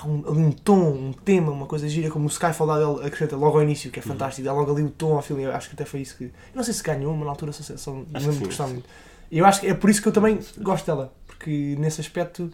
[0.00, 3.06] pá, um, ali um tom, um tema, uma coisa gira, como o Skyfall lá dele
[3.06, 3.92] acrescenta logo ao início, Uhum.
[3.92, 5.42] que é fantástico, dá logo ali o tom ao filme.
[5.42, 6.24] Eu acho que até foi isso que.
[6.24, 8.88] Eu não sei se ganhou, mas na altura só, só Acho lembro de gostar muito.
[9.30, 12.50] E eu acho que é por isso que eu também gosto dela, porque nesse aspecto,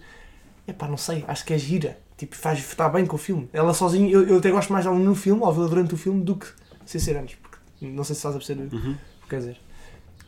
[0.67, 1.99] epá, não sei, acho que é gira.
[2.17, 3.49] Tipo, faz está bem com o filme.
[3.53, 6.23] Ela sozinha, eu, eu até gosto mais dela no filme, ou vê-la durante o filme,
[6.23, 6.47] do que
[6.87, 7.37] sem ser antes.
[7.43, 8.97] Porque não sei se estás a perceber o que Uhum.
[9.29, 9.57] quer dizer.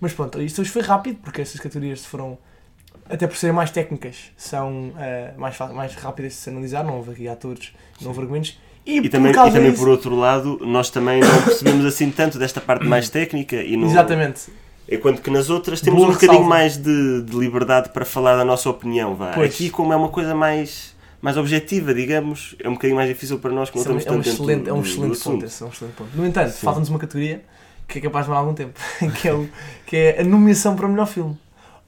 [0.01, 2.37] Mas pronto, isto hoje foi rápido, porque estas categorias foram,
[3.09, 6.85] até por serem mais técnicas, são eh, mais, mais rápidas de se analisar.
[6.85, 8.59] Não houve aqui atores, não houve argumentos.
[8.85, 12.61] E, E também, e também por outro lado, nós também não percebemos assim tanto desta
[12.61, 14.43] parte mais técnica e não, Exatamente.
[14.89, 16.49] enquanto que nas outras temos Boa um bocadinho ressalva.
[16.49, 19.17] mais de, de liberdade para falar da nossa opinião.
[19.17, 19.33] Vá.
[19.35, 19.53] Pois.
[19.55, 23.51] Aqui, como é uma coisa mais, mais objetiva, digamos, é um bocadinho mais difícil para
[23.51, 25.19] nós que não é um- estamos é um tanto dentro excelente, do, é um excelente
[25.25, 26.11] ponto, esse é um excelente ponto.
[26.17, 27.43] No entanto, falta-nos uma categoria
[27.89, 28.79] que é capaz de demorar algum tempo,
[29.21, 29.49] que é, o,
[29.85, 31.37] que é a nomeação para o melhor filme.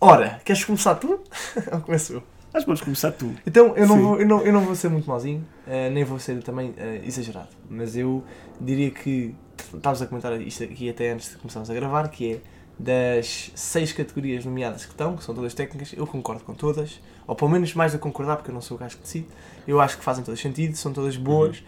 [0.00, 1.20] Ora, queres começar tu?
[1.72, 2.22] Ou começo eu?
[2.54, 3.34] Acho que podes começar tu.
[3.46, 4.02] Então, eu não, Sim.
[4.02, 7.02] vou, eu, não, eu não vou ser muito mauzinho, eh, nem vou ser também eh,
[7.04, 8.24] exagerado, mas eu
[8.58, 12.40] diria que, estávamos a comentar isto aqui até antes de começarmos a gravar, que é
[12.78, 17.34] das seis categorias nomeadas que estão, que são todas técnicas, eu concordo com todas, ou
[17.36, 19.26] pelo menos mais a concordar, porque eu não sou o gajo que decide,
[19.66, 21.62] eu acho que fazem todas sentido, são todas boas,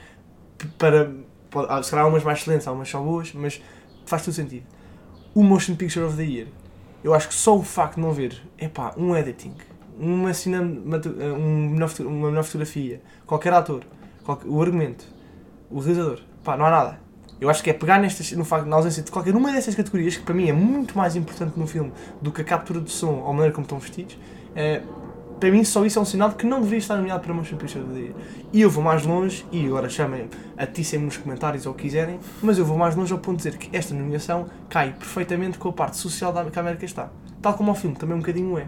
[0.57, 1.13] p- para,
[1.51, 3.61] pode, há, se calhar há umas mais excelentes, há umas são boas, mas
[4.07, 4.65] faz todo sentido.
[5.35, 6.49] O Motion Picture of the Year,
[7.03, 9.55] eu acho que só o facto de não haver, epá, um editing,
[9.99, 13.83] uma, eh, um uma melhor fotografia, qualquer ator,
[14.25, 15.05] qualquer- o argumento,
[15.71, 17.01] o realizador, pá, não há nada.
[17.41, 20.17] Eu acho que é pegar nestas, no facto, na ausência de qualquer uma dessas categorias,
[20.17, 23.15] que para mim é muito mais importante no filme do que a captura de som
[23.21, 24.19] ou a maneira como estão vestidos,
[24.55, 24.83] eh,
[25.41, 27.83] para mim só isso é um sinal de que não deveria estar nomeado para Picture
[27.83, 28.15] of the Year.
[28.53, 32.21] E eu vou mais longe, e agora chamem, aticem-me nos comentários ou o que quiserem,
[32.43, 35.71] mas eu vou mais longe ao ponto de dizer que esta nomeação cai perfeitamente com
[35.71, 37.09] a parte social da que a América está.
[37.41, 38.67] Tal como o filme, também um bocadinho é.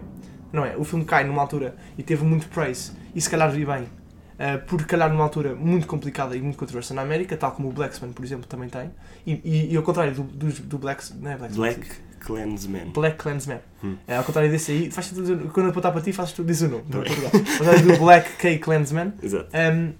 [0.51, 0.75] Não é?
[0.75, 4.65] O filme cai numa altura e teve muito praise, e se calhar vi bem, uh,
[4.65, 8.11] por calhar numa altura muito complicada e muito controversa na América, tal como o Blacksman,
[8.11, 8.89] por exemplo, também tem.
[9.27, 11.87] E, e, e ao contrário do, do, do Black, não é Blacksman, Black
[12.25, 12.91] Clansman.
[12.91, 13.59] Black Clansman.
[13.83, 13.97] Hum.
[14.07, 16.61] É, ao contrário desse aí, faz tudo, quando eu apontar para ti, fazes tu, diz
[16.61, 16.83] o nome.
[16.83, 17.03] Tá do.
[17.03, 17.97] Portugal.
[17.99, 19.49] Black K Clansman, Exato.
[19.55, 19.93] um,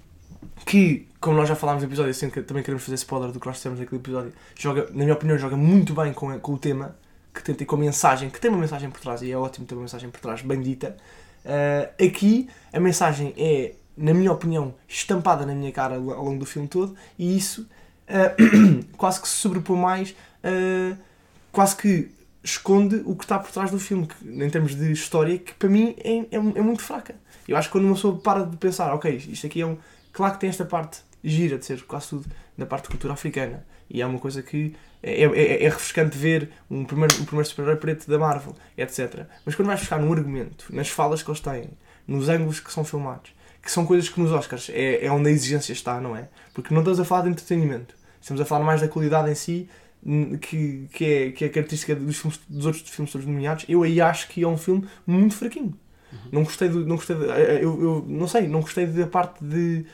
[0.64, 3.46] que, como nós já falámos no episódio, sendo que também queremos fazer spoiler do que
[3.46, 6.96] nós fizemos naquele episódio, joga, na minha opinião, joga muito bem com, com o tema,
[7.32, 9.66] que tem, tem com a mensagem, que tem uma mensagem por trás, e é ótimo
[9.66, 10.96] ter uma mensagem por trás, bem dita.
[11.44, 16.38] Uh, aqui, a mensagem é, na minha opinião, estampada na minha cara ao ao longo
[16.38, 17.68] do filme todo, e isso
[18.08, 20.96] uh, quase que se sobrepõe mais, uh,
[21.54, 22.10] quase que
[22.42, 25.68] esconde o que está por trás do filme, que, em termos de história, que para
[25.68, 27.14] mim é, é, é muito fraca.
[27.48, 29.78] Eu acho que quando uma pessoa para de pensar, ok, isto aqui é um.
[30.12, 33.64] Claro que tem esta parte gira de ser quase tudo na parte de cultura africana.
[33.88, 37.76] E é uma coisa que é, é, é refrescante ver um primeiro, um primeiro super-herói
[37.76, 39.26] preto da Marvel, etc.
[39.44, 41.70] Mas quando vais buscar no argumento, nas falas que eles têm,
[42.06, 45.32] nos ângulos que são filmados, que são coisas que nos Oscars é, é onde a
[45.32, 46.28] exigência está, não é?
[46.52, 49.68] Porque não estamos a falar de entretenimento, estamos a falar mais da qualidade em si,
[50.40, 53.64] que, que, é, que é a característica dos, filmes, dos outros filmes todos nomeados.
[53.68, 55.74] Eu aí acho que é um filme muito fraquinho.
[56.12, 56.18] Uhum.
[56.32, 56.86] Não gostei do.
[56.86, 57.24] Não gostei de,
[57.62, 59.84] eu, eu não sei, não gostei da parte de,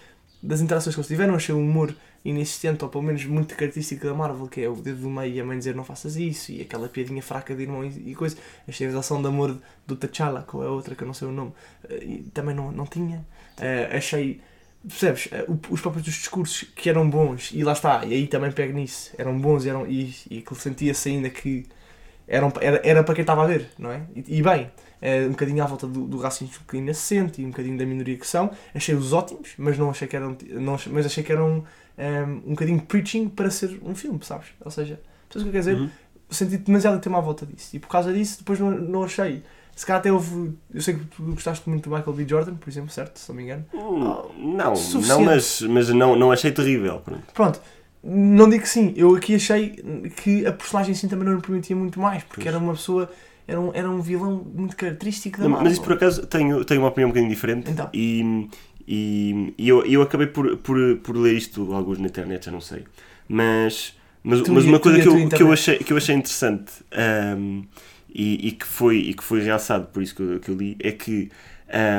[0.42, 1.94] das interações que eles tiveram, achei o humor
[2.24, 5.40] inexistente, ou pelo menos muito característico da Marvel, que é o dedo do meio e
[5.40, 8.36] a mãe dizer não faças isso, e aquela piadinha fraca de irmão e, e coisa.
[8.68, 11.32] Achei a relação de amor do T'Challa, com a outra que eu não sei o
[11.32, 11.52] nome,
[11.88, 13.24] eh, e também não, não tinha.
[13.58, 14.40] Uh, achei.
[14.86, 15.26] Percebes?
[15.26, 19.12] Uh, os próprios discursos que eram bons, e lá está, e aí também pego nisso,
[19.18, 21.66] eram bons eram, e, e aquilo sentia-se ainda que
[22.26, 24.02] eram, era, era para quem estava a ver, não é?
[24.14, 24.70] E, e bem,
[25.02, 27.76] uh, um bocadinho à volta do, do racismo que ainda se sente e um bocadinho
[27.76, 31.32] da minoria que são, achei-os ótimos, mas não achei que eram, não, mas achei que
[31.32, 31.64] eram
[31.98, 34.48] um, um bocadinho preaching para ser um filme, sabes?
[34.64, 35.76] Ou seja, sabes o que eu quero dizer?
[35.76, 35.90] Uhum.
[36.30, 37.74] Senti demasiado tema à volta disso.
[37.74, 39.42] E por causa disso, depois não, não achei.
[39.80, 40.52] Se calhar até houve.
[40.74, 42.28] Eu sei que tu gostaste muito do Michael B.
[42.28, 43.18] Jordan, por exemplo, certo?
[43.18, 43.64] Se não me engano.
[43.72, 43.98] Hum,
[44.36, 44.74] não,
[45.06, 47.00] não, mas, mas não, não achei terrível.
[47.00, 47.22] Pronto.
[47.32, 47.60] pronto.
[48.04, 49.82] Não digo que sim, eu aqui achei
[50.16, 52.54] que a personagem sim também não me permitia muito mais, porque pois.
[52.54, 53.10] era uma pessoa
[53.48, 55.64] era um, era um vilão muito característico da Marvel.
[55.64, 57.70] Mas isso por acaso tenho, tenho uma opinião um bocadinho diferente.
[57.70, 57.88] Então.
[57.94, 58.48] E
[58.86, 62.60] e, e eu, eu acabei por, por, por ler isto alguns na internet, já não
[62.60, 62.84] sei.
[63.28, 66.72] Mas, mas, mas uma coisa que eu, que, eu achei, que eu achei interessante
[67.38, 67.62] um,
[68.14, 70.76] e, e, que foi, e que foi realçado por isso que eu, que eu li
[70.80, 71.30] é que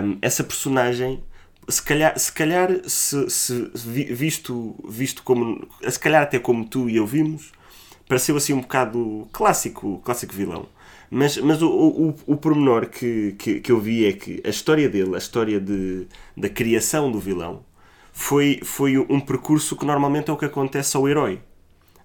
[0.03, 1.23] um, essa personagem
[1.69, 6.97] se calhar, se, calhar se, se, visto, visto como se calhar até como tu e
[6.97, 7.51] eu vimos
[8.07, 10.67] pareceu assim um bocado clássico clássico vilão
[11.13, 14.87] mas, mas o, o, o pormenor que, que, que eu vi é que a história
[14.87, 17.65] dele, a história de, da criação do vilão,
[18.13, 21.41] foi, foi um percurso que normalmente é o que acontece ao herói.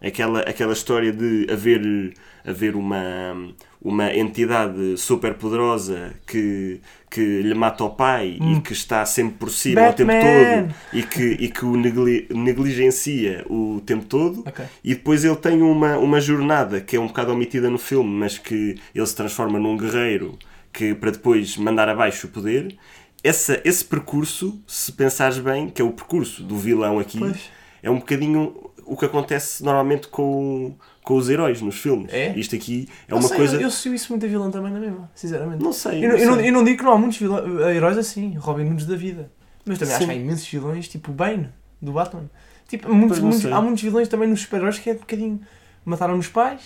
[0.00, 2.14] Aquela, aquela história de haver,
[2.46, 3.34] haver uma,
[3.82, 6.80] uma entidade super poderosa que,
[7.10, 8.54] que lhe mata o pai hum.
[8.54, 10.12] e que está sempre por cima Batman.
[10.12, 14.66] o tempo todo e que, e que o negli, negligencia o tempo todo okay.
[14.84, 18.38] e depois ele tem uma, uma jornada que é um bocado omitida no filme mas
[18.38, 20.38] que ele se transforma num guerreiro
[20.72, 22.76] que para depois mandar abaixo o poder
[23.24, 27.50] essa, esse percurso, se pensares bem, que é o percurso do vilão aqui, pois.
[27.82, 32.12] é um bocadinho o que acontece normalmente com, com os heróis nos filmes.
[32.12, 32.36] É?
[32.36, 33.54] Isto aqui é não uma sei, coisa.
[33.54, 35.62] Eu, eu associo isso muito a vilão também na mesma, sinceramente.
[35.62, 36.04] Não sei.
[36.04, 37.44] Eu não, eu, não, eu não digo que não há muitos vilões,
[37.76, 39.30] heróis assim, Robin Hoods da vida.
[39.64, 40.02] Mas também Sim.
[40.02, 41.48] acho que há imensos vilões, tipo o Bane,
[41.80, 42.28] do Batman.
[42.66, 45.40] Tipo, muitos, muitos, há muitos vilões também nos super-heróis que é um bocadinho.
[45.84, 46.62] Mataram os pais,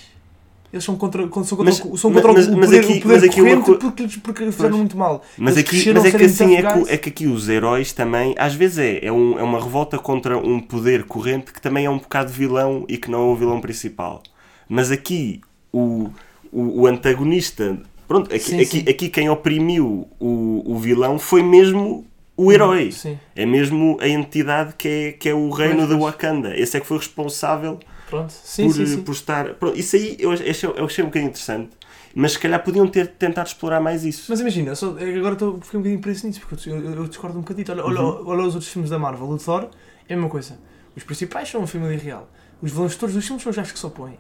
[0.72, 3.14] eles são contra, são contra, mas, são contra mas, o, poder, mas aqui, o poder
[3.14, 3.62] mas aqui uma...
[3.62, 5.22] porque, porque fizeram muito mal.
[5.36, 8.54] Mas, aqui, mas é que assim é que, é que aqui os heróis também, às
[8.54, 11.98] vezes é, é, um, é uma revolta contra um poder corrente que também é um
[11.98, 14.22] bocado vilão e que não é o vilão principal.
[14.68, 15.40] Mas aqui
[15.72, 16.08] o,
[16.52, 18.84] o, o antagonista, pronto, aqui, sim, aqui, sim.
[18.88, 22.06] aqui quem oprimiu o, o vilão foi mesmo
[22.36, 22.92] o herói.
[22.92, 23.18] Sim.
[23.34, 26.56] É mesmo a entidade que é, que é o reino de Wakanda.
[26.56, 27.80] Esse é que foi responsável
[28.10, 28.30] Pronto.
[28.30, 29.02] Sim, por, sim, sim.
[29.02, 29.54] por estar.
[29.54, 31.70] Pronto, isso aí eu achei, eu achei um bocadinho interessante.
[32.14, 34.26] Mas se calhar podiam ter tentado explorar mais isso.
[34.28, 37.38] Mas imagina, só, agora estou, fiquei um bocadinho preso nisso, porque eu, eu, eu discordo
[37.38, 37.66] um bocadinho.
[37.70, 38.28] Olha, olha, uhum.
[38.28, 39.70] olha os outros filmes da Marvel, o Thor
[40.08, 40.58] é a mesma coisa.
[40.96, 42.28] Os principais são a família real.
[42.60, 44.18] Os vilões todos dos filmes são os gajos que se opõem.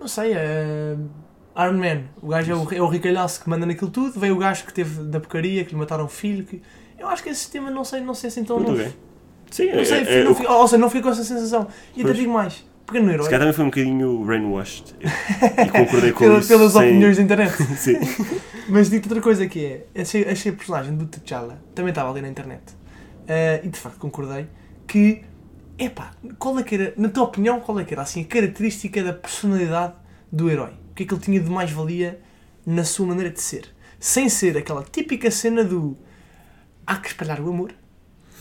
[0.00, 0.96] Não sei, é.
[1.58, 4.38] Iron Man, o gajo é o, é o ricalhaço que manda naquilo tudo, veio o
[4.38, 6.44] gajo que teve da porcaria, que lhe mataram o filho.
[6.44, 6.60] Que...
[6.98, 8.92] Eu acho que esse sistema não sei, não sei assim tão novo.
[9.50, 11.68] Sim, não sei, é, é, não, é, ou seja, não fiquei com essa sensação.
[11.96, 13.24] E até digo mais, pequeno herói.
[13.24, 14.94] Se calhar também foi um bocadinho brainwashed.
[15.00, 16.56] e concordei com Pelas, isso.
[16.56, 16.82] Pelas sem...
[16.82, 17.52] opiniões da internet.
[17.76, 17.98] Sim.
[18.68, 22.20] Mas dito outra coisa que é, achei, achei a personagem do T'Challa, também estava ali
[22.20, 24.48] na internet, uh, e de facto concordei,
[24.88, 25.22] que,
[25.78, 29.04] epá, qual é que era, na tua opinião, qual é que era assim, a característica
[29.04, 29.94] da personalidade
[30.32, 30.72] do herói?
[30.90, 32.20] O que é que ele tinha de mais valia
[32.64, 33.66] na sua maneira de ser?
[34.00, 35.96] Sem ser aquela típica cena do
[36.84, 37.72] há que espalhar o amor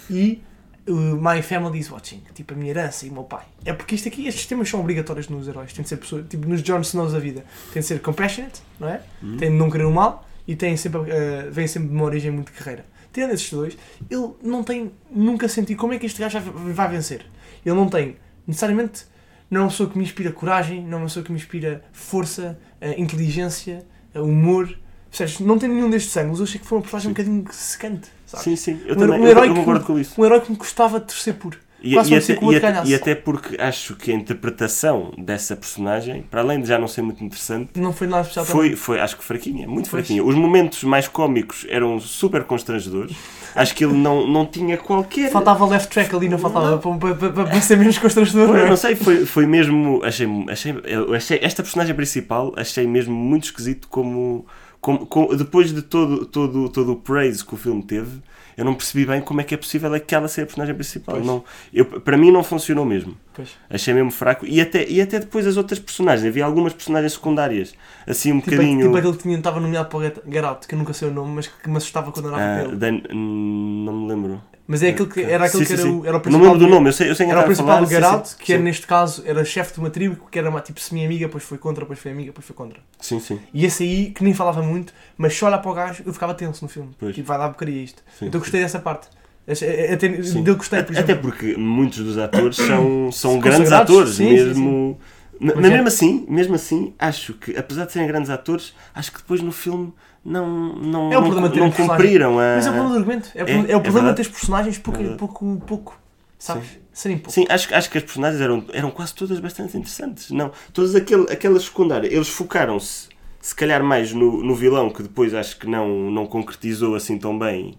[0.09, 0.41] e
[0.87, 3.43] My Family is Watching, tipo a minha herança e o meu pai.
[3.65, 6.47] É porque isto aqui, estes temas são obrigatórios nos heróis, tem de ser pessoas, tipo
[6.47, 7.43] nos Jon Snows da vida,
[7.73, 9.01] tem de ser compassionate, não é?
[9.21, 9.37] Uhum.
[9.37, 12.29] Tem de não querer o mal e tem sempre, uh, vem sempre de uma origem
[12.29, 12.85] muito guerreira.
[13.11, 13.77] Tendo esses dois,
[14.09, 17.25] ele não tem nunca sentido como é que este gajo vai vencer.
[17.65, 19.05] Ele não tem necessariamente,
[19.49, 21.83] não é uma pessoa que me inspira coragem, não é uma pessoa que me inspira
[21.93, 24.77] força, uh, inteligência, uh, humor.
[25.09, 25.39] Percebes?
[25.39, 26.39] Não tem nenhum destes ângulos.
[26.39, 28.09] Eu achei que foi uma personagem um bocadinho secante.
[28.25, 28.43] Sabe?
[28.43, 30.19] Sim, sim, eu um, também um herói eu, eu concordo com isso.
[30.19, 31.55] Um herói que me gostava de torcer por.
[31.81, 36.41] E, e até, que e, e até porque acho que a interpretação dessa personagem, para
[36.41, 39.23] além de já não ser muito interessante, Não foi nada especial foi, foi acho que
[39.23, 40.03] fraquinha, muito Pois.
[40.07, 40.23] fraquinha.
[40.23, 43.15] Os momentos mais cómicos eram super constrangedores.
[43.53, 45.29] Acho que ele não, não tinha qualquer.
[45.31, 48.47] Faltava left track ali, não faltava para, para, para, para ser menos constrangedor.
[48.47, 48.69] Não, não é?
[48.69, 50.03] não sei, foi, foi mesmo.
[50.03, 50.75] Achei, achei,
[51.15, 51.39] achei.
[51.41, 54.45] Esta personagem principal achei mesmo muito esquisito como.
[54.85, 58.21] Como, como- depois de todo, todo, todo o praise que o filme teve,
[58.55, 61.15] eu não percebi bem como é que é possível aquela ser a personagem principal.
[61.15, 61.25] Pois.
[61.25, 61.43] Não,
[61.73, 63.17] eu, para mim não funcionou mesmo.
[63.33, 63.49] Pois.
[63.67, 64.45] Achei mesmo fraco.
[64.45, 66.25] E até, e até depois as outras personagens.
[66.27, 67.73] Havia algumas personagens secundárias,
[68.07, 68.81] assim um Tipo, bocadinho.
[68.85, 71.11] tipo aquele que tinha, estava nomeado para o Get- Out, que eu nunca sei o
[71.11, 72.75] nome, mas que me assustava quando era ah, dele.
[72.75, 74.41] Dan- hum, não me lembro.
[74.67, 75.99] Mas é aquele que, era aquele Sim, que era, sim.
[75.99, 76.51] o, era o Não principal.
[76.53, 78.61] lembro do nome, eu sei, eu sei Era o a principal falar, sim, que era,
[78.63, 81.81] neste caso era chefe de uma tribo que era uma, tipo semi-amiga, depois foi contra,
[81.83, 82.79] depois foi amiga, depois foi contra.
[82.99, 83.39] Sim, sim.
[83.53, 86.33] E esse aí, que nem falava muito, mas só olhar para o gajo, eu ficava
[86.33, 86.89] tenso no filme.
[86.97, 87.13] Pois.
[87.13, 88.01] Tipo, vai dar porcaria isto.
[88.21, 89.07] então gostei dessa parte.
[89.47, 90.41] Até, até, Sim.
[90.41, 94.97] dele gostei, por Até porque muitos dos atores são, são grandes atores, mesmo.
[95.39, 98.73] Ma- Mas Mas, é- mesmo assim, mesmo assim, acho que, apesar de serem grandes atores,
[98.95, 99.93] acho que depois no filme
[100.25, 101.87] não, não, É o não, problema não um personagem.
[101.87, 102.55] cumpriram a.
[102.55, 103.29] Mas é o problema do argumento.
[103.35, 104.21] É, o problema- É, é o é problema verdade.
[104.23, 105.99] de ter personagens pouco, É pouco, pouco.
[106.39, 106.67] Sabes?
[106.91, 107.31] Serem pouco.
[107.31, 110.31] Sim, acho, acho que as personagens eram, eram quase todas bastante interessantes.
[110.31, 113.09] Não, todas aquele, aquelas secundárias, eles focaram-se,
[113.41, 117.37] se calhar, mais no, no vilão, que depois acho que não, não concretizou assim tão
[117.37, 117.75] bem.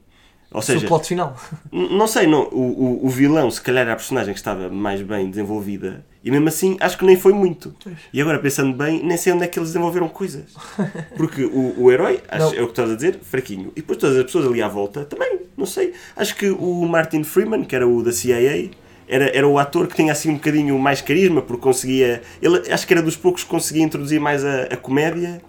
[0.52, 1.36] Ou O seja, plot final.
[1.72, 5.02] Não sei, não, o, o, o vilão se calhar era a personagem que estava mais
[5.02, 7.74] bem desenvolvida e mesmo assim acho que nem foi muito.
[7.82, 7.96] Pois.
[8.12, 10.44] E agora pensando bem, nem sei onde é que eles desenvolveram coisas.
[11.16, 13.70] Porque o, o herói, acho, é o que estás a dizer, fraquinho.
[13.76, 15.92] E depois todas as pessoas ali à volta também, não sei.
[16.16, 18.70] Acho que o Martin Freeman, que era o da CIA,
[19.08, 22.22] era, era o ator que tinha assim um bocadinho mais carisma, porque conseguia.
[22.40, 25.40] Ele acho que era dos poucos que conseguia introduzir mais a, a comédia.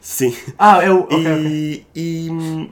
[0.00, 0.36] Sim.
[0.58, 1.00] Ah, é o.
[1.10, 1.46] ok, ok.
[1.46, 2.70] E, e-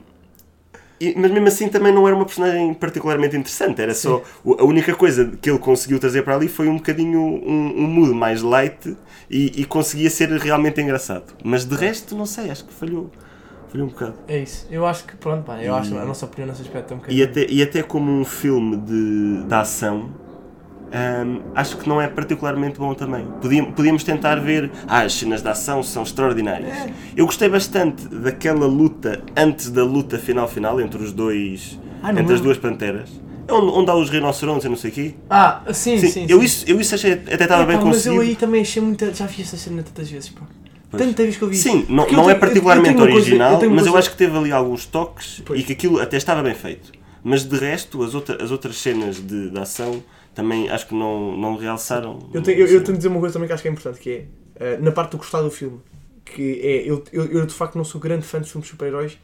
[1.11, 3.81] e- mas mesmo assim também não era uma personagem particularmente interessante.
[3.81, 7.21] Era só o- a única coisa que ele conseguiu trazer para ali foi um bocadinho
[7.21, 8.97] um, um mood mais light
[9.31, 11.35] e, e conseguia ser realmente engraçado.
[11.45, 13.11] Mas de resto, não sei, acho que falhou.
[13.69, 14.15] Falhou um bocado.
[14.29, 14.67] É isso.
[14.71, 16.99] Eu acho que, pronto, pá, eu E- acho a nossa opinião nesse aspecto é um
[17.01, 17.21] bocadinho.
[17.21, 20.11] E até, e até como um filme de, de ação,
[20.95, 23.27] hum, acho que não é particularmente bom também.
[23.41, 24.71] Podíamos, podíamos tentar ver.
[24.87, 26.77] Ah, as cenas de ação são extraordinárias.
[26.77, 26.91] É.
[27.17, 31.79] Eu gostei bastante daquela luta antes da luta final-final entre os dois.
[32.03, 33.09] Ah, entre as duas panteras.
[33.47, 35.15] É onde, onde há os rinocerontes e não sei o quê.
[35.29, 36.09] Ah, sim, sim.
[36.09, 38.21] sim, eu, Isso, eu isso achei até estava Epá, bem Mas eu conseguido.
[38.23, 39.13] aí também achei muita.
[39.13, 40.43] Já vi essa cena tantas vezes, pá.
[40.97, 41.57] Tanta vez que eu vi.
[41.57, 44.11] Sim, não, não é tenho- eu- eu particularmente uma coisa- original, eu mas eu acho
[44.13, 45.59] que teve ali alguns toques Pois.
[45.61, 46.93] e que aquilo até estava bem feito.
[47.23, 50.03] Mas de resto, as, outra, as outras cenas de, de ação
[50.35, 52.19] também acho que não, não realçaram.
[52.33, 54.01] Eu tenho, eu, eu tenho de dizer uma coisa também que acho que é importante,
[54.01, 54.25] que é
[54.57, 55.81] eh, na parte do gostar do filme,
[56.25, 59.19] que é eu, eu, eu de facto não sou grande fã de filmes de super-heróis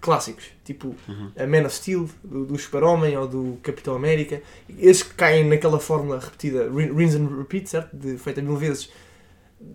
[0.00, 1.30] clássicos, tipo Uhum.
[1.36, 4.40] a Man of Steel, do, do Super-Homem ou do Capitão América,
[4.78, 7.96] esses que caem naquela fórmula repetida, rin- rinse and repeat, certo?
[7.96, 8.88] De, feita mil vezes.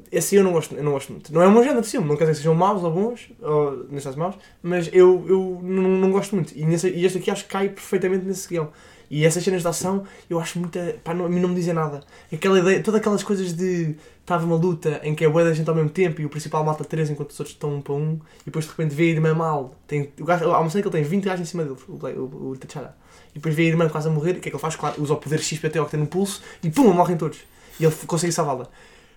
[0.10, 1.34] Esse eu não gosto, eu não gosto muito.
[1.34, 3.86] Não é meu género de filme, não quer dizer que sejam maus ou bons, ou
[3.89, 6.58] neste caso maus, mas eu, eu não, não gosto muito.
[6.58, 8.69] E, nesse, e este aqui acho que cai perfeitamente nesse guião.
[9.10, 10.96] E essas cenas de ação eu acho muita.
[11.04, 12.02] Pá, não, a mim não me dizem nada.
[12.32, 13.96] Aquela ideia, todas aquelas coisas de.
[14.22, 16.63] Estava uma luta em que é bué da gente ao mesmo tempo e o principal
[16.63, 19.08] mata três enquanto os outros estão um para um e depois de repente vê a
[19.08, 19.76] irmã mal.
[19.86, 21.92] Tem, o gajo, há uma cena que ele tem 20 gajos em cima dele, o,
[21.92, 22.96] o, o T'Challa.
[23.32, 24.32] E depois vê a irmã quase a morrer.
[24.32, 24.78] O que é que ele faz?
[24.78, 27.39] Claro, usa o poder XPTO que tem no pulso e pum, morrem todos.
[27.80, 28.70] E ele consegue salvá-la.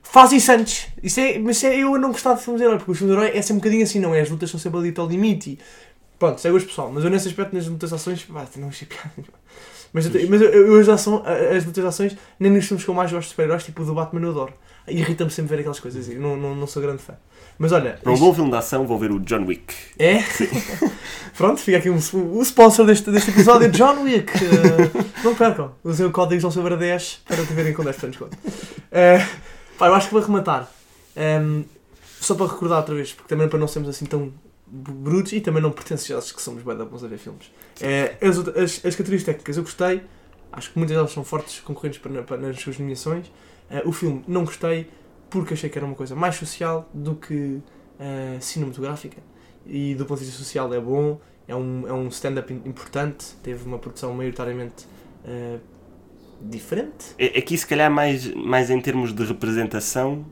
[0.02, 0.88] Faz isso antes.
[1.02, 3.22] Isso é, mas é, eu não gostava de filmes de herói, porque os filmes de
[3.22, 4.20] herói é sempre um bocadinho assim, não é?
[4.20, 5.58] As lutas são sempre ali ao limite e
[6.18, 6.90] pronto, é gosto pessoal.
[6.92, 9.12] Mas eu nesse aspecto, nas lutas ações, pá, não achei piada.
[9.96, 12.94] Mas, eu, mas eu, eu, as, ação, as de ações, nem nos filmes que eu
[12.94, 14.52] mais gosto de super-heróis, tipo o do Batman, eu adoro.
[14.86, 17.14] Irrita-me sempre ver aquelas coisas, eu não, não, não sou grande fã.
[17.58, 19.74] Mas olha, Para um bom filme de ação, vou ver o John Wick.
[19.98, 20.18] é?
[21.34, 24.30] Pronto, fica aqui um, o sponsor deste, deste episódio, John Wick.
[24.36, 28.06] Eh, não percam, usem o código João Sobre 10 para te verem com 10% de
[28.08, 28.36] desconto.
[28.92, 29.26] Eh,
[29.78, 30.70] pá, eu acho que vou rematar.
[31.16, 31.62] Ehm,
[32.20, 34.30] só para recordar outra vez, porque também para não sermos assim tão
[34.66, 37.50] brutos e também não pretenciosos que somos bem bons a ver filmes.
[37.80, 40.02] Eh, as, as, as categorias técnicas eu gostei,
[40.52, 43.30] acho que muitas delas são fortes concorrentes para, para- nas suas nomeações.
[43.70, 44.88] Eh, o filme não gostei
[45.30, 47.60] porque achei que era uma coisa mais social do que
[48.00, 49.18] eh, cinematográfica
[49.66, 53.26] e do ponto de vista social é bom, é um, é um stand-up im- importante,
[53.42, 54.86] teve uma produção maioritariamente
[55.24, 55.58] eh,
[56.40, 57.14] diferente.
[57.18, 60.24] É- Aqui, se calhar, mais, mais em termos de representação,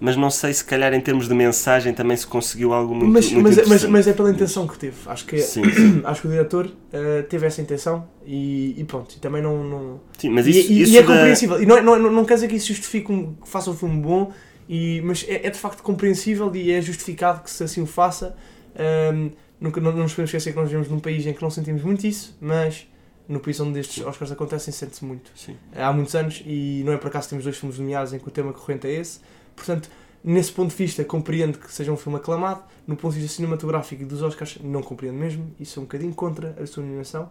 [0.00, 3.30] mas não sei se calhar em termos de mensagem também se conseguiu algo muito, mas,
[3.32, 3.90] muito mas, mas, interessante.
[3.90, 4.96] mas é pela intenção que teve.
[5.06, 6.02] Acho que, Sim, sim.
[6.04, 9.14] acho que o diretor eh, teve essa intenção e, e pronto.
[9.16, 9.64] E também não.
[9.64, 10.00] não...
[10.18, 11.62] Sim, mas isso, e, isso e é da- compreensível.
[11.62, 13.74] E não, é- não, não, não quer dizer que isso justifique um, que faça um
[13.74, 14.32] filme bom,
[14.68, 18.36] e, mas é, é de facto compreensível e é justificado que se assim o faça.
[18.78, 19.30] Ahm,
[19.60, 21.82] nunca, não, não nos podemos esquecer que nós vivemos num país em que não sentimos
[21.82, 22.86] muito isso, mas
[23.28, 25.30] no país onde estes Oscars acontecem, sente-se muito.
[25.34, 25.56] Sim.
[25.74, 28.28] Há muitos anos e não é por acaso que temos dois filmes nomeados em que
[28.28, 29.20] o tema corrente é esse.
[29.54, 29.90] Portanto,
[30.22, 32.62] nesse ponto de vista, compreendo que seja um filme aclamado.
[32.86, 35.52] No ponto de vista cinematográfico e dos Oscars, não compreendo mesmo.
[35.58, 37.30] Isso é um bocadinho contra a sua nomeação.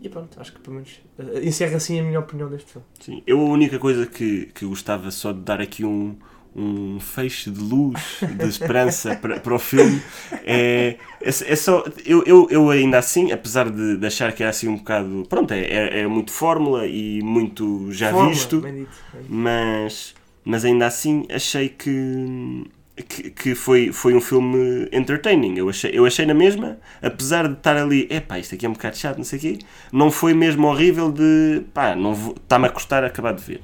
[0.00, 2.86] E pronto, acho que pelo menos eh, encerra assim a minha opinião deste filme.
[3.00, 3.22] Sim.
[3.26, 6.16] Eu a única coisa que, que gostava só de dar aqui um,
[6.56, 10.00] um feixe de luz, de esperança para, para o filme
[10.44, 11.84] é, é, é só.
[12.04, 15.26] Eu, eu, eu ainda assim, apesar de, de achar que é assim um bocado.
[15.28, 19.34] Pronto, é, é, é muito fórmula e muito já Fórmula, visto, bem dito, bem dito.
[19.34, 20.14] mas,
[20.44, 22.64] mas ainda assim achei que.
[22.96, 25.58] Que, que foi, foi um filme entertaining.
[25.58, 28.72] Eu achei, eu achei na mesma, apesar de estar ali, epá, isto aqui é um
[28.72, 29.58] bocado chato, não sei o quê,
[29.92, 31.94] não foi mesmo horrível de pá,
[32.34, 33.60] está-me a custar acabar de ver.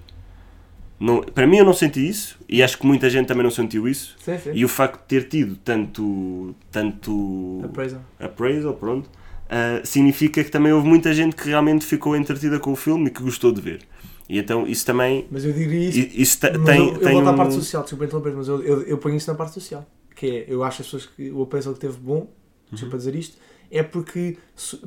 [1.03, 3.89] Não, para mim eu não senti isso e acho que muita gente também não sentiu
[3.89, 4.17] isso.
[4.25, 4.51] Sim, sim.
[4.55, 8.01] E o facto de ter tido tanto, tanto Appraisal.
[8.21, 9.11] appraisal, pronto,
[9.51, 13.11] ah, significa que também houve muita gente que realmente ficou entretida com o filme e
[13.11, 13.81] que gostou de ver.
[14.29, 15.99] E então isso também Mas eu diria isso.
[16.15, 18.63] isso mas tem, eu, eu tem volto à um- parte social, desculpa interromper, mas eu,
[18.63, 19.85] eu, eu ponho isso na parte social.
[20.15, 22.29] Que é, eu acho as pessoas que o appraisal que teve bom, Uhum.
[22.71, 23.37] desculpa dizer isto,
[23.71, 24.39] é porque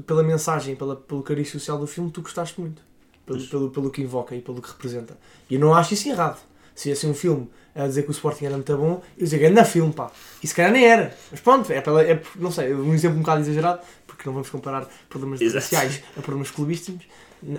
[0.08, 2.82] pela mensagem, pela, pelo cariz social do filme, tu gostaste muito.
[3.26, 5.18] Pelo, pelo, pelo que invoca e pelo que representa.
[5.50, 6.40] E eu não acho isso errado.
[6.76, 9.40] Se ia ser um filme a dizer que o Sporting era muito bom, eu dizia
[9.40, 10.12] que era filme, pá.
[10.44, 11.16] E se calhar nem era.
[11.32, 14.50] Mas pronto, é, pela, é não sei, um exemplo um bocado exagerado, porque não vamos
[14.50, 15.64] comparar problemas Exato.
[15.64, 17.06] raciais a problemas clubísticos,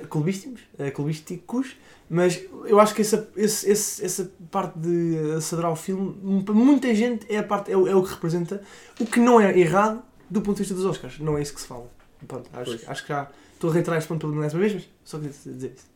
[0.08, 1.76] clubísticos, eh, clubísticos,
[2.08, 6.94] mas eu acho que essa, esse, esse- essa parte de acelerar o filme, para muita
[6.94, 8.62] gente, é, a parte, é, o, é o que representa,
[9.00, 11.18] o que não é errado do ponto de vista dos Oscars.
[11.18, 11.86] Não é isso que se fala.
[12.26, 15.18] Pronto, acho, acho que já estou a reiterar este ponto pela milésima vez, mas só
[15.18, 15.86] queria dizer isso.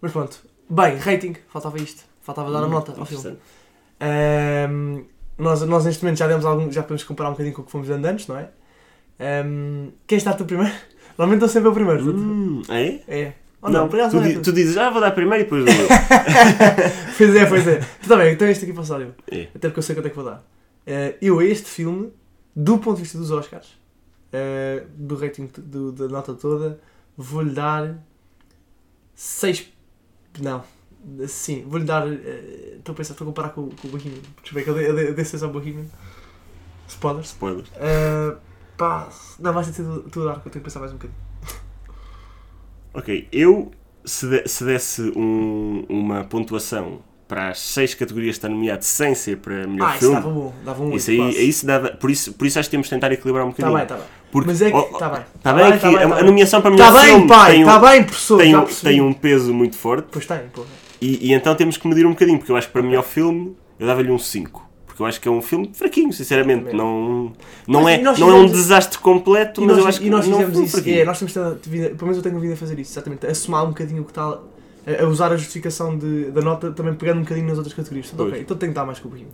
[0.00, 0.38] Mas pronto.
[0.68, 2.04] Bem, rating, faltava isto.
[2.20, 3.36] Faltava dar a nota ao filme.
[4.00, 5.04] Ahm,
[5.38, 7.70] nós, nós neste momento já demos algum, já podemos comparar um bocadinho com o que
[7.70, 8.50] fomos dando antes, não é?
[9.18, 10.72] Ahm, quem está tu primeiro?
[11.18, 12.10] Normalmente eu sempre o primeiro.
[12.10, 13.00] Hum, é?
[13.08, 13.32] É.
[13.60, 14.42] Ou não, não, por tu, não é tu.
[14.42, 15.74] tu dizes, ah, vou dar primeiro e depois dou.
[17.16, 17.80] Pois é, pois é.
[18.00, 19.14] Está bem, então este aqui dar eu.
[19.30, 19.48] É.
[19.54, 20.44] Até porque eu sei quanto é que vou dar.
[20.84, 22.12] Eh, eu a este filme,
[22.56, 23.78] do ponto de vista dos Oscars,
[24.32, 26.80] eh, do rating do- da nota toda,
[27.16, 27.98] vou-lhe dar
[29.14, 29.68] 6.
[30.40, 30.64] Não.
[31.28, 32.06] Sim, vou-lhe dar.
[32.10, 34.20] eh, Estou a pensar, estou a comparar com, com o Bohemian.
[34.36, 35.86] Deixa eu ver que eu dei- eu dei- eu dei 6 ao Bohemian.
[36.88, 37.28] Spoilers.
[37.28, 37.70] Spoilers.
[37.76, 38.36] Eh,
[38.76, 41.18] pá, não, vais ter tu, dar, que eu tenho que pensar mais um bocadinho.
[42.94, 43.70] Ok, eu
[44.04, 47.00] se, de- se desse um- uma pontuação
[47.32, 50.52] para as seis categorias está nomeado sem ser para melhor Ah, isso filme, dava bom,
[50.66, 52.90] dava um isso 8, aí, se dava, por isso, por isso acho que temos de
[52.90, 53.74] tentar equilibrar um Está bocadinho.
[53.78, 54.22] bem, está bem.
[54.30, 54.76] Porque, Mas é que.
[54.76, 55.22] oh, Está bem.
[55.34, 56.24] Está bem tá a, tá a bem.
[56.24, 58.38] nomeação para melhor Está bem, filme pai, tem, um, está bem, professor.
[58.38, 60.62] tem, um, tem um peso muito forte Pois tem, pô.
[61.00, 63.56] e, e então temos que medir um bocadinho, porque eu acho que para melhor filme
[63.78, 64.70] eu dava-lhe um 5.
[64.84, 66.64] Porque eu acho que é um filme fraquinho, sinceramente.
[66.64, 66.76] Também.
[66.76, 67.32] Não,
[67.66, 70.10] não, Mas é, não é um desastre completo, E mas nós, eu acho que e
[70.10, 71.00] nós não é um fizemos filme isso.
[71.00, 73.26] É, nós temos pelo menos eu tenho vindo a fazer isso, exatamente.
[73.26, 74.38] A somar um bocadinho o que está.
[74.86, 78.12] A, usar a justificação de, da nota, também pegando um bocadinho nas outras categorias.
[78.16, 78.30] Pois.
[78.30, 79.30] ok, então tenho que dar mais que o Bohemian.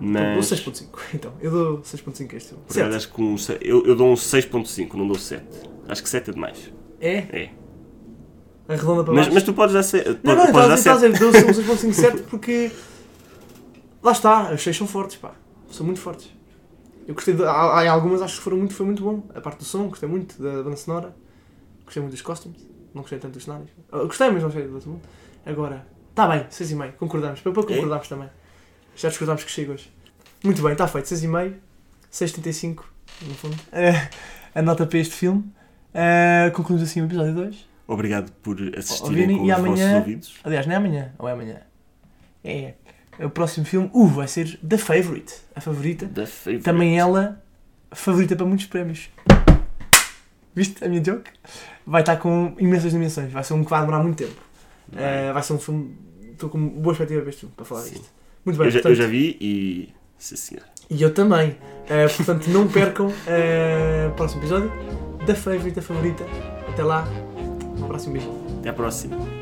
[0.00, 0.86] Então, Mas dou 6.5.
[1.14, 2.64] Então, eu dou 6.5 a este filme.
[2.66, 5.44] por acho que um eu, eu dou um 6.5, não dou 7.
[5.88, 6.72] Acho que 7 é demais.
[7.00, 7.16] É?
[7.16, 7.50] É.
[8.68, 9.34] Arredonda para Mas, baixo.
[9.34, 10.20] mas tu podes dar 7.
[10.22, 11.12] Não, não, podes dar estás a 7.
[11.12, 12.70] dizer, dou um 6.5 certo porque.
[14.02, 15.32] Lá está, as 6 são fortes, pá.
[15.70, 16.30] São muito fortes.
[17.06, 17.44] Eu gostei de.
[17.44, 19.22] Há, há algumas acho que foram muito, foi muito bom.
[19.34, 21.14] A parte do som, gostei muito da banda sonora.
[21.84, 22.75] Gostei muito dos costumes.
[22.96, 23.68] Não gostei tanto dos cenários.
[23.92, 25.02] Ah, Gostei, mas não gostei do outro mundo.
[25.44, 26.92] Agora, está bem, 6,5.
[26.92, 27.40] Concordamos.
[27.40, 27.54] Para É?
[27.54, 28.30] concordarmos também.
[28.96, 29.92] Já discordámos que chega hoje.
[30.42, 31.04] Muito bem, está feito.
[31.06, 31.54] 6,5.
[32.10, 32.84] 6,35
[33.28, 33.56] no fundo.
[33.70, 34.08] Eh,
[34.54, 35.44] a nota para este filme.
[35.92, 37.68] Eh, concluímos assim o episódio 2.
[37.86, 40.34] Obrigado por assistirem Ouvirem, com e os amanhã- vossos ouvidos.
[40.42, 41.60] Aliás, não é amanhã, ou é amanhã?
[42.42, 42.74] É.
[43.20, 46.06] O próximo filme, uh, vai ser The Favorite, a favorita.
[46.06, 46.64] Da favorite.
[46.64, 47.42] Também ela,
[47.92, 49.10] favorita para muitos prémios.
[50.56, 51.30] Viste a minha joke?
[51.86, 54.40] Vai estar com imensas dimensões, vai ser um que vai demorar muito tempo.
[54.96, 55.94] Eh, vai ser um filme,
[56.32, 57.90] estou com boa expectativa para este filme, para falar Sim.
[57.90, 58.08] disto.
[58.42, 59.94] Muito bem, eu, já, eu portanto, já vi e.
[60.18, 60.64] Sim, senhor.
[60.88, 61.58] e eu também.
[61.88, 64.72] Eh, portanto, não percam eh, o próximo episódio
[65.26, 66.24] da Favorite, a favorita.
[66.68, 67.06] Até lá,
[67.78, 68.30] um um beijo.
[68.58, 69.35] Até à próxima.